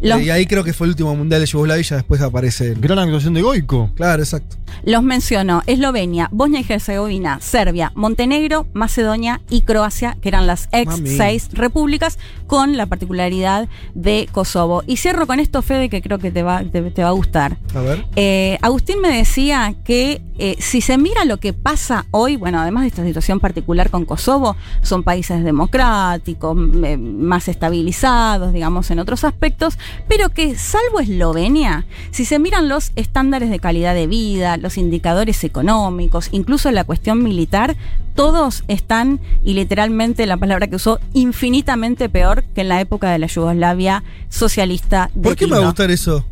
Los- 0.00 0.20
Y 0.22 0.30
ahí 0.30 0.46
creo 0.46 0.62
que 0.64 0.72
fue 0.72 0.86
el 0.86 0.90
último 0.90 1.14
mundial 1.16 1.40
de 1.40 1.46
Yugoslavia 1.46 1.80
y 1.80 1.84
ya 1.84 1.96
después 1.96 2.20
aparece. 2.20 2.74
Gran 2.78 2.98
actuación 2.98 3.34
de 3.34 3.42
Goico. 3.42 3.90
Claro, 3.94 4.22
exacto. 4.22 4.56
Los 4.84 5.02
menciono 5.02 5.62
Eslovenia, 5.66 6.28
Bosnia 6.32 6.60
y 6.68 6.72
Herzegovina, 6.72 7.38
Serbia, 7.40 7.92
Montenegro, 7.94 8.66
Macedonia 8.72 9.40
y 9.48 9.62
Croacia, 9.62 10.16
que 10.20 10.28
eran 10.28 10.46
las 10.46 10.68
ex 10.72 10.86
Mami. 10.86 11.16
seis 11.16 11.48
repúblicas, 11.52 12.18
con 12.46 12.76
la 12.76 12.86
particularidad 12.86 13.68
de 13.94 14.28
Kosovo. 14.32 14.82
Y 14.86 14.98
cierro 14.98 15.26
con 15.26 15.40
esto, 15.40 15.62
Fede, 15.62 15.88
que 15.88 16.02
creo 16.02 16.18
que 16.18 16.30
te 16.30 16.42
va, 16.42 16.62
te, 16.62 16.82
te 16.90 17.02
va 17.02 17.08
a 17.08 17.12
gustar. 17.12 17.56
A 17.74 17.80
ver. 17.80 18.04
Eh, 18.16 18.58
Agustín 18.62 19.00
me 19.00 19.16
decía 19.16 19.74
que 19.84 20.20
eh, 20.38 20.56
si 20.58 20.80
se 20.80 20.98
mira 20.98 21.24
lo 21.24 21.38
que 21.38 21.52
pasa 21.52 22.06
hoy, 22.10 22.36
bueno, 22.36 22.60
además 22.60 22.82
de 22.82 22.88
esta 22.88 23.04
situación 23.04 23.40
particular 23.40 23.90
con 23.90 24.04
Kosovo, 24.04 24.56
son 24.82 25.02
países 25.02 25.42
democráticos, 25.44 26.56
eh, 26.84 26.96
más 26.96 27.48
estabilizados, 27.48 28.52
digamos, 28.52 28.90
en 28.90 28.98
otros 28.98 29.24
aspectos, 29.24 29.78
pero 30.08 30.30
que 30.30 30.56
salvo 30.56 31.00
Eslovenia, 31.00 31.86
si 32.10 32.24
se 32.24 32.38
miran 32.38 32.68
los 32.68 32.92
estándares 32.96 33.50
de 33.50 33.58
calidad 33.58 33.94
de 33.94 34.06
vida, 34.06 34.56
los 34.56 34.78
indicadores 34.78 35.42
económicos, 35.44 36.28
incluso 36.32 36.70
la 36.70 36.84
cuestión 36.84 37.22
militar, 37.22 37.76
todos 38.14 38.64
están, 38.68 39.20
y 39.44 39.54
literalmente 39.54 40.26
la 40.26 40.36
palabra 40.36 40.66
que 40.66 40.76
usó, 40.76 41.00
infinitamente 41.12 42.08
peor 42.08 42.44
que 42.54 42.62
en 42.62 42.68
la 42.68 42.80
época 42.80 43.10
de 43.10 43.18
la 43.18 43.26
Yugoslavia 43.26 44.04
socialista 44.28 45.10
de 45.14 45.22
¿Por 45.22 45.36
qué 45.36 45.46
me 45.46 45.56
va 45.56 45.64
a 45.64 45.66
gustar 45.66 45.90
eso? 45.90 46.24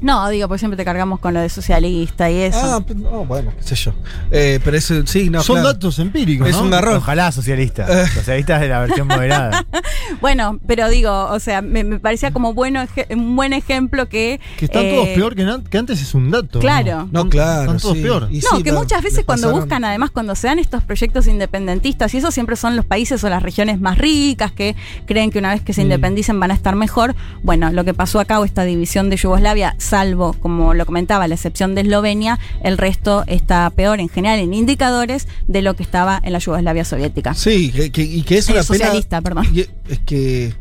No, 0.00 0.28
digo, 0.28 0.46
porque 0.48 0.58
siempre 0.60 0.76
te 0.76 0.84
cargamos 0.84 1.18
con 1.20 1.34
lo 1.34 1.40
de 1.40 1.48
socialista 1.48 2.30
y 2.30 2.36
eso. 2.40 2.58
Ah, 2.62 2.84
no, 2.94 3.24
bueno, 3.24 3.52
qué 3.56 3.62
sé 3.62 3.74
yo. 3.74 3.92
Eh, 4.30 4.60
pero 4.64 4.76
eso, 4.76 5.06
sí, 5.06 5.28
no, 5.30 5.42
Son 5.42 5.56
claro. 5.56 5.72
datos 5.72 5.98
empíricos. 5.98 6.48
Es 6.48 6.56
¿no? 6.56 6.62
un 6.62 6.70
garrón. 6.70 6.96
Ojalá 6.98 7.32
socialista. 7.32 7.86
Eh. 8.02 8.06
Socialista 8.08 8.58
de 8.58 8.68
la 8.68 8.80
versión 8.80 9.06
moderada. 9.08 9.64
Bueno, 10.22 10.58
pero 10.66 10.88
digo, 10.88 11.26
o 11.26 11.38
sea, 11.38 11.60
me, 11.60 11.84
me 11.84 12.00
parecía 12.00 12.30
como 12.32 12.54
bueno 12.54 12.82
un 13.10 13.36
buen 13.36 13.52
ejemplo 13.52 14.08
que. 14.08 14.40
Que 14.56 14.64
están 14.64 14.84
eh, 14.84 14.92
todos 14.94 15.08
peor 15.08 15.34
que, 15.36 15.68
que 15.70 15.78
antes 15.78 16.00
es 16.00 16.14
un 16.14 16.30
dato. 16.30 16.60
Claro. 16.60 17.08
No, 17.12 17.28
claro. 17.28 17.62
Están 17.62 17.78
todos 17.78 17.96
sí. 17.96 18.02
peor. 18.02 18.28
Y 18.30 18.38
No, 18.40 18.56
sí, 18.56 18.62
que 18.62 18.72
la- 18.72 18.78
muchas 18.78 19.02
veces 19.02 19.24
cuando 19.26 19.48
pasaron- 19.48 19.60
buscan, 19.60 19.84
además, 19.84 20.10
cuando 20.10 20.34
se 20.34 20.46
dan 20.46 20.58
estos 20.58 20.82
proyectos 20.82 21.26
independentistas, 21.26 22.14
y 22.14 22.18
eso 22.18 22.30
siempre 22.30 22.56
son 22.56 22.74
los 22.74 22.84
países 22.86 23.22
o 23.22 23.28
las 23.28 23.42
regiones 23.42 23.80
más 23.80 23.98
ricas 23.98 24.50
que 24.50 24.76
creen 25.06 25.30
que 25.30 25.38
una 25.40 25.50
vez 25.52 25.60
que 25.62 25.72
se 25.74 25.82
Mm. 25.82 25.84
independicen 25.84 26.40
van 26.40 26.50
a 26.52 26.54
estar 26.54 26.74
mejor. 26.74 27.14
Bueno, 27.42 27.70
lo 27.70 27.84
que 27.84 27.92
pasó 27.94 28.18
acá, 28.18 28.40
o 28.40 28.44
esta 28.44 28.64
división 28.64 29.10
de 29.10 29.16
Yugoslavia, 29.16 29.74
salvo, 29.88 30.32
como 30.34 30.74
lo 30.74 30.86
comentaba, 30.86 31.26
la 31.28 31.34
excepción 31.34 31.74
de 31.74 31.80
Eslovenia, 31.82 32.38
el 32.62 32.78
resto 32.78 33.24
está 33.26 33.68
peor 33.70 34.00
en 34.00 34.08
general 34.08 34.38
en 34.38 34.54
indicadores 34.54 35.26
de 35.46 35.62
lo 35.62 35.74
que 35.74 35.82
estaba 35.82 36.20
en 36.22 36.32
la 36.32 36.38
Yugoslavia 36.38 36.84
soviética. 36.84 37.34
Sí, 37.34 37.70
que, 37.70 37.90
que- 37.90 38.02
y 38.02 38.22
que 38.22 38.38
es 38.38 38.48
Eh, 38.48 38.52
una 38.52 38.62
socialista, 38.62 39.20
pena. 39.20 39.42
perdón. 39.42 39.66
Es 39.88 39.98
que. 40.00 40.54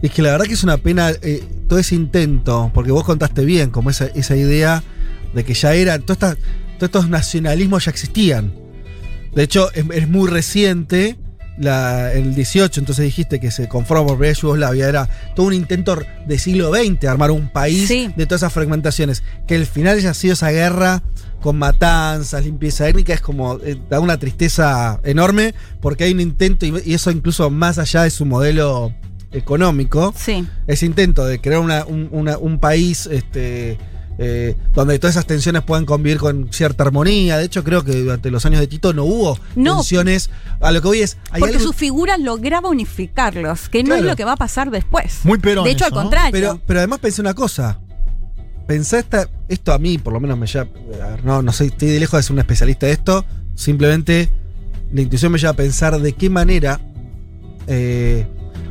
Es 0.00 0.12
que 0.12 0.22
la 0.22 0.30
verdad 0.30 0.46
que 0.46 0.54
es 0.54 0.62
una 0.62 0.76
pena 0.76 1.10
eh, 1.10 1.42
todo 1.68 1.78
ese 1.78 1.94
intento, 1.96 2.70
porque 2.72 2.92
vos 2.92 3.02
contaste 3.04 3.44
bien, 3.44 3.70
como 3.70 3.90
esa, 3.90 4.06
esa 4.06 4.36
idea 4.36 4.82
de 5.34 5.44
que 5.44 5.54
ya 5.54 5.74
estas- 5.74 6.18
todos 6.18 6.36
estos 6.80 7.08
nacionalismos 7.08 7.84
ya 7.86 7.90
existían. 7.90 8.52
De 9.34 9.42
hecho, 9.42 9.72
es, 9.72 9.84
es 9.92 10.08
muy 10.08 10.28
reciente. 10.28 11.16
La, 11.58 12.12
el 12.12 12.34
18, 12.36 12.80
entonces 12.80 13.04
dijiste 13.04 13.40
que 13.40 13.50
se 13.50 13.66
conformó 13.68 14.06
por 14.06 14.18
primera 14.18 14.38
Yugoslavia. 14.38 14.88
Era 14.88 15.08
todo 15.34 15.46
un 15.46 15.54
intento 15.54 15.98
de 16.26 16.38
siglo 16.38 16.72
XX 16.72 17.04
armar 17.06 17.30
un 17.32 17.48
país 17.48 17.88
Sí. 17.88 18.12
de 18.16 18.26
todas 18.26 18.42
esas 18.42 18.52
fragmentaciones. 18.52 19.22
Que 19.46 19.56
el 19.56 19.66
final 19.66 19.96
haya 19.98 20.14
sido 20.14 20.34
esa 20.34 20.50
guerra 20.50 21.02
con 21.40 21.58
matanzas, 21.58 22.44
limpieza 22.44 22.88
étnica, 22.88 23.12
es 23.12 23.20
como. 23.20 23.58
eh, 23.64 23.76
da 23.90 23.98
una 24.00 24.18
tristeza 24.18 25.00
enorme 25.04 25.54
porque 25.80 26.04
hay 26.04 26.12
un 26.12 26.20
intento, 26.20 26.64
y, 26.66 26.74
y 26.84 26.94
eso 26.94 27.10
incluso 27.10 27.50
más 27.50 27.78
allá 27.78 28.02
de 28.04 28.10
su 28.10 28.24
modelo 28.24 28.92
económico, 29.32 30.14
Sí. 30.16 30.46
ese 30.66 30.86
intento 30.86 31.24
de 31.26 31.40
crear 31.40 31.60
una- 31.60 31.84
un, 31.84 32.08
una- 32.12 32.38
un 32.38 32.58
país 32.58 33.06
este, 33.06 33.78
eh, 34.18 34.56
donde 34.74 34.98
todas 34.98 35.14
esas 35.14 35.26
tensiones 35.26 35.62
puedan 35.62 35.86
convivir 35.86 36.18
con 36.18 36.52
cierta 36.52 36.82
armonía. 36.84 37.38
De 37.38 37.44
hecho, 37.44 37.62
creo 37.64 37.84
que 37.84 37.92
durante 37.92 38.30
los 38.30 38.44
años 38.46 38.60
de 38.60 38.66
Tito 38.66 38.92
no 38.92 39.04
hubo 39.04 39.38
No. 39.56 39.76
tensiones. 39.76 40.28
A 40.60 40.72
lo 40.72 40.82
que 40.82 40.88
voy 40.88 41.00
es. 41.02 41.16
Hay 41.30 41.40
Porque 41.40 41.56
algo- 41.56 41.68
su 41.68 41.72
figura 41.72 42.18
lograba 42.18 42.68
unificarlos, 42.68 43.68
que 43.68 43.82
no 43.82 43.88
Claro. 43.90 44.02
es 44.02 44.06
lo 44.10 44.16
que 44.16 44.24
va 44.24 44.32
a 44.32 44.36
pasar 44.36 44.70
después. 44.70 45.20
Muy 45.24 45.38
Perón 45.38 45.64
De 45.64 45.70
hecho, 45.70 45.86
eso, 45.86 45.94
al 45.94 46.04
¿no? 46.04 46.10
contrario. 46.10 46.32
pero, 46.32 46.60
pero 46.66 46.80
además 46.80 46.98
pensé 46.98 47.20
una 47.20 47.34
cosa. 47.34 47.78
Pensé 48.66 48.98
esta, 48.98 49.28
esto 49.48 49.72
a 49.72 49.78
mí, 49.78 49.96
por 49.98 50.12
lo 50.12 50.20
menos 50.20 50.36
me 50.36 50.46
lleva. 50.46 50.66
a 51.02 51.08
ver, 51.10 51.24
no, 51.24 51.40
no 51.42 51.52
soy, 51.52 51.68
estoy 51.68 51.88
de 51.88 52.00
lejos 52.00 52.18
de 52.18 52.22
ser 52.24 52.32
un 52.32 52.40
especialista 52.40 52.86
de 52.86 52.92
esto. 52.92 53.24
Simplemente 53.54 54.28
la 54.92 55.00
intuición 55.00 55.32
me 55.32 55.38
lleva 55.38 55.52
a 55.52 55.56
pensar 55.56 55.98
de 56.00 56.12
qué 56.12 56.28
manera. 56.28 56.80
eh, 57.70 58.26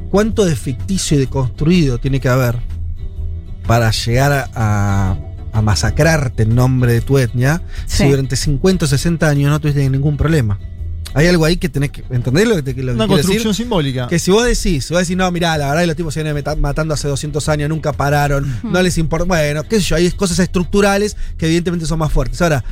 cuánto 0.09 0.43
de 0.45 0.55
ficticio 0.55 1.17
y 1.17 1.19
de 1.19 1.27
construido 1.27 1.99
tiene 1.99 2.19
que 2.19 2.29
haber 2.29 2.55
para 3.67 3.91
llegar 3.91 4.31
a, 4.31 4.49
a- 4.55 5.17
a 5.53 5.61
masacrarte 5.61 6.43
en 6.43 6.55
nombre 6.55 6.93
de 6.93 7.01
tu 7.01 7.17
etnia 7.17 7.61
Sí. 7.85 8.03
si 8.03 8.09
durante 8.09 8.35
50 8.35 8.85
o 8.85 8.87
60 8.87 9.27
años 9.27 9.49
no 9.49 9.59
tuviste 9.59 9.89
ningún 9.89 10.17
problema. 10.17 10.59
Hay 11.13 11.25
algo 11.25 11.45
ahí 11.45 11.57
que 11.57 11.69
tenés 11.69 11.89
que. 11.91 12.03
¿Entendés 12.11 12.47
lo 12.47 12.55
que 12.57 12.61
te 12.61 12.71
lo 12.73 12.75
que 12.75 12.81
Una 12.91 13.05
decir? 13.07 13.07
construcción 13.23 13.53
simbólica. 13.53 14.07
Que 14.07 14.19
si 14.19 14.29
vos 14.29 14.43
decís, 14.43 14.85
si 14.85 14.93
vos 14.93 15.01
decís, 15.01 15.15
no, 15.17 15.31
mirá, 15.31 15.57
la 15.57 15.67
verdad 15.69 15.81
que 15.81 15.87
los 15.87 15.95
tipos 15.95 16.13
se 16.13 16.21
vienen 16.21 16.43
matando 16.59 16.93
hace 16.93 17.07
200 17.07 17.47
años, 17.49 17.69
nunca 17.69 17.93
pararon, 17.93 18.59
no 18.63 18.81
les 18.81 18.97
importa. 18.99 19.25
Bueno, 19.25 19.63
qué 19.63 19.77
sé 19.77 19.83
yo, 19.87 19.95
hay 19.95 20.11
cosas 20.11 20.37
estructurales 20.39 21.15
que 21.37 21.45
evidentemente 21.47 21.85
son 21.87 21.97
más 21.99 22.11
fuertes. 22.11 22.39
Ahora, 22.41 22.63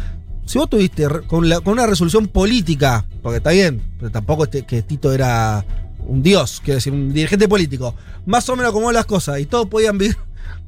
si 0.45 0.59
vos 0.59 0.69
tuviste 0.69 1.07
re- 1.09 1.21
con, 1.25 1.47
la- 1.49 1.61
con 1.61 1.73
una 1.73 1.87
resolución 1.87 2.27
política, 2.27 3.05
porque 3.23 3.37
está 3.37 3.49
bien, 3.51 3.81
pero 3.97 4.11
tampoco 4.11 4.43
este- 4.43 4.63
que 4.63 4.83
Tito 4.83 5.11
era 5.11 5.65
un 6.05 6.21
dios, 6.21 6.61
quiero 6.63 6.75
decir, 6.75 6.93
un 6.93 7.13
dirigente 7.13 7.47
político, 7.47 7.95
más 8.27 8.47
o 8.49 8.55
menos 8.55 8.73
como 8.73 8.91
las 8.91 9.05
cosas, 9.07 9.39
y 9.39 9.45
todos 9.47 9.67
podían 9.67 9.97
vivir 9.97 10.17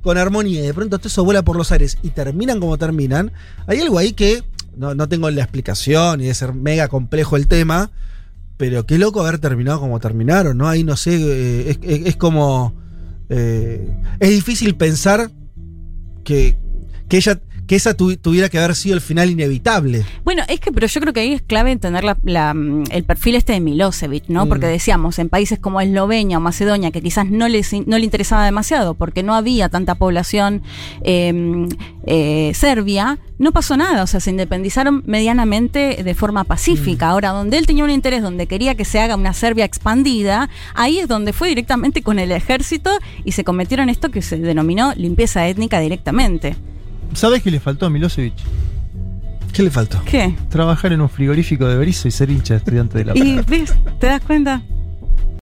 con 0.02 0.18
armonía, 0.18 0.64
y 0.64 0.68
de 0.68 0.74
pronto 0.74 0.98
todo 0.98 1.08
eso 1.08 1.24
vuela 1.26 1.44
por 1.44 1.56
los 1.58 1.72
aires 1.72 1.98
y 2.04 2.10
terminan 2.12 2.60
como 2.60 2.78
terminan, 2.78 3.32
hay 3.68 3.82
algo 3.82 3.98
ahí 3.98 4.14
que 4.14 4.44
no, 4.76 4.94
no 4.96 5.10
tengo 5.10 5.30
la 5.32 5.42
explicación 5.42 6.22
y 6.22 6.26
de 6.26 6.34
ser 6.34 6.54
mega 6.54 6.88
complejo 6.88 7.36
el 7.36 7.48
tema, 7.48 7.92
pero 8.58 8.86
qué 8.86 8.98
loco 8.98 9.22
haber 9.22 9.40
terminado 9.40 9.80
como 9.80 10.00
terminaron, 10.00 10.58
¿no? 10.58 10.68
Ahí 10.68 10.84
no 10.84 10.96
sé, 10.96 11.16
eh, 11.16 11.70
es, 11.72 11.80
es- 11.82 12.06
es 12.08 12.16
como... 12.16 12.74
eh, 13.30 13.90
es 14.20 14.30
difícil 14.30 14.76
pensar 14.76 15.32
que, 16.24 16.58
que 17.10 17.18
ella 17.18 17.40
que 17.68 17.76
esa 17.76 17.94
tu- 17.96 18.16
tuviera 18.18 18.50
que 18.50 18.58
haber 18.58 18.76
sido 18.76 18.96
el 18.96 19.02
final 19.02 19.30
inevitable. 19.30 20.06
Bueno, 20.24 20.44
es 20.48 20.60
que, 20.60 20.72
pero 20.72 20.88
yo 20.88 21.02
creo 21.02 21.14
que 21.14 21.20
ahí 21.20 21.34
es 21.34 21.42
clave 21.42 21.72
entender 21.72 22.04
la- 22.04 22.18
la, 22.24 22.54
mm, 22.54 22.86
el 22.92 23.04
perfil 23.04 23.36
este 23.36 23.54
de 23.54 23.60
Milosevic, 23.60 24.24
¿no? 24.30 24.46
Mm. 24.46 24.50
Porque 24.50 24.66
decíamos, 24.68 25.20
en 25.20 25.30
países 25.30 25.60
como 25.60 25.82
Eslovenia 25.82 26.38
o 26.38 26.42
Macedonia, 26.42 26.92
que 26.92 27.02
quizás 27.02 27.30
no 27.30 27.48
les, 27.48 27.74
no 27.86 27.98
le 27.98 28.04
interesaba 28.06 28.46
demasiado, 28.46 28.94
porque 28.94 29.22
no 29.22 29.36
había 29.36 29.70
tanta 29.70 29.96
población 29.96 30.64
eh, 31.04 31.68
eh, 32.06 32.52
serbia, 32.56 33.20
no 33.38 33.52
pasó 33.52 33.76
nada, 33.78 34.04
o 34.04 34.08
sea, 34.08 34.20
se 34.20 34.30
independizaron 34.32 35.04
medianamente 35.06 36.02
de 36.04 36.14
forma 36.16 36.44
pacífica. 36.46 37.10
Ahora, 37.10 37.32
donde 37.32 37.58
él 37.58 37.66
tenía 37.68 37.84
un 37.84 37.92
interés, 37.92 38.22
donde 38.22 38.48
quería 38.48 38.76
que 38.76 38.86
se 38.86 39.00
haga 39.00 39.16
una 39.16 39.34
Serbia 39.34 39.66
expandida, 39.66 40.50
ahí 40.74 41.00
es 41.00 41.08
donde 41.08 41.34
fue 41.34 41.50
directamente 41.50 42.02
con 42.02 42.18
el 42.18 42.32
ejército 42.32 42.90
y 43.26 43.34
se 43.34 43.44
cometieron 43.44 43.90
esto 43.90 44.10
que 44.10 44.22
se 44.22 44.38
denominó 44.38 44.94
limpieza 44.96 45.48
étnica 45.48 45.80
directamente. 45.80 46.56
¿Sabes 47.14 47.42
qué 47.44 47.52
le 47.52 47.60
faltó 47.60 47.86
a 47.86 47.90
Milosevic? 47.90 48.36
¿Qué 49.54 49.64
le 49.64 49.72
faltó? 49.72 50.02
¿Qué? 50.06 50.36
Trabajar 50.50 50.94
en 50.94 51.02
un 51.02 51.10
frigorífico 51.10 51.68
de 51.68 51.76
Berizo 51.78 52.08
y 52.08 52.12
ser 52.12 52.30
hincha 52.30 52.54
de 52.54 52.58
estudiante 52.60 53.00
de 53.00 53.06
la 53.06 53.18
Y 53.18 53.42
ves, 53.48 53.74
¿te 54.00 54.08
das 54.08 54.22
cuenta? 54.22 54.62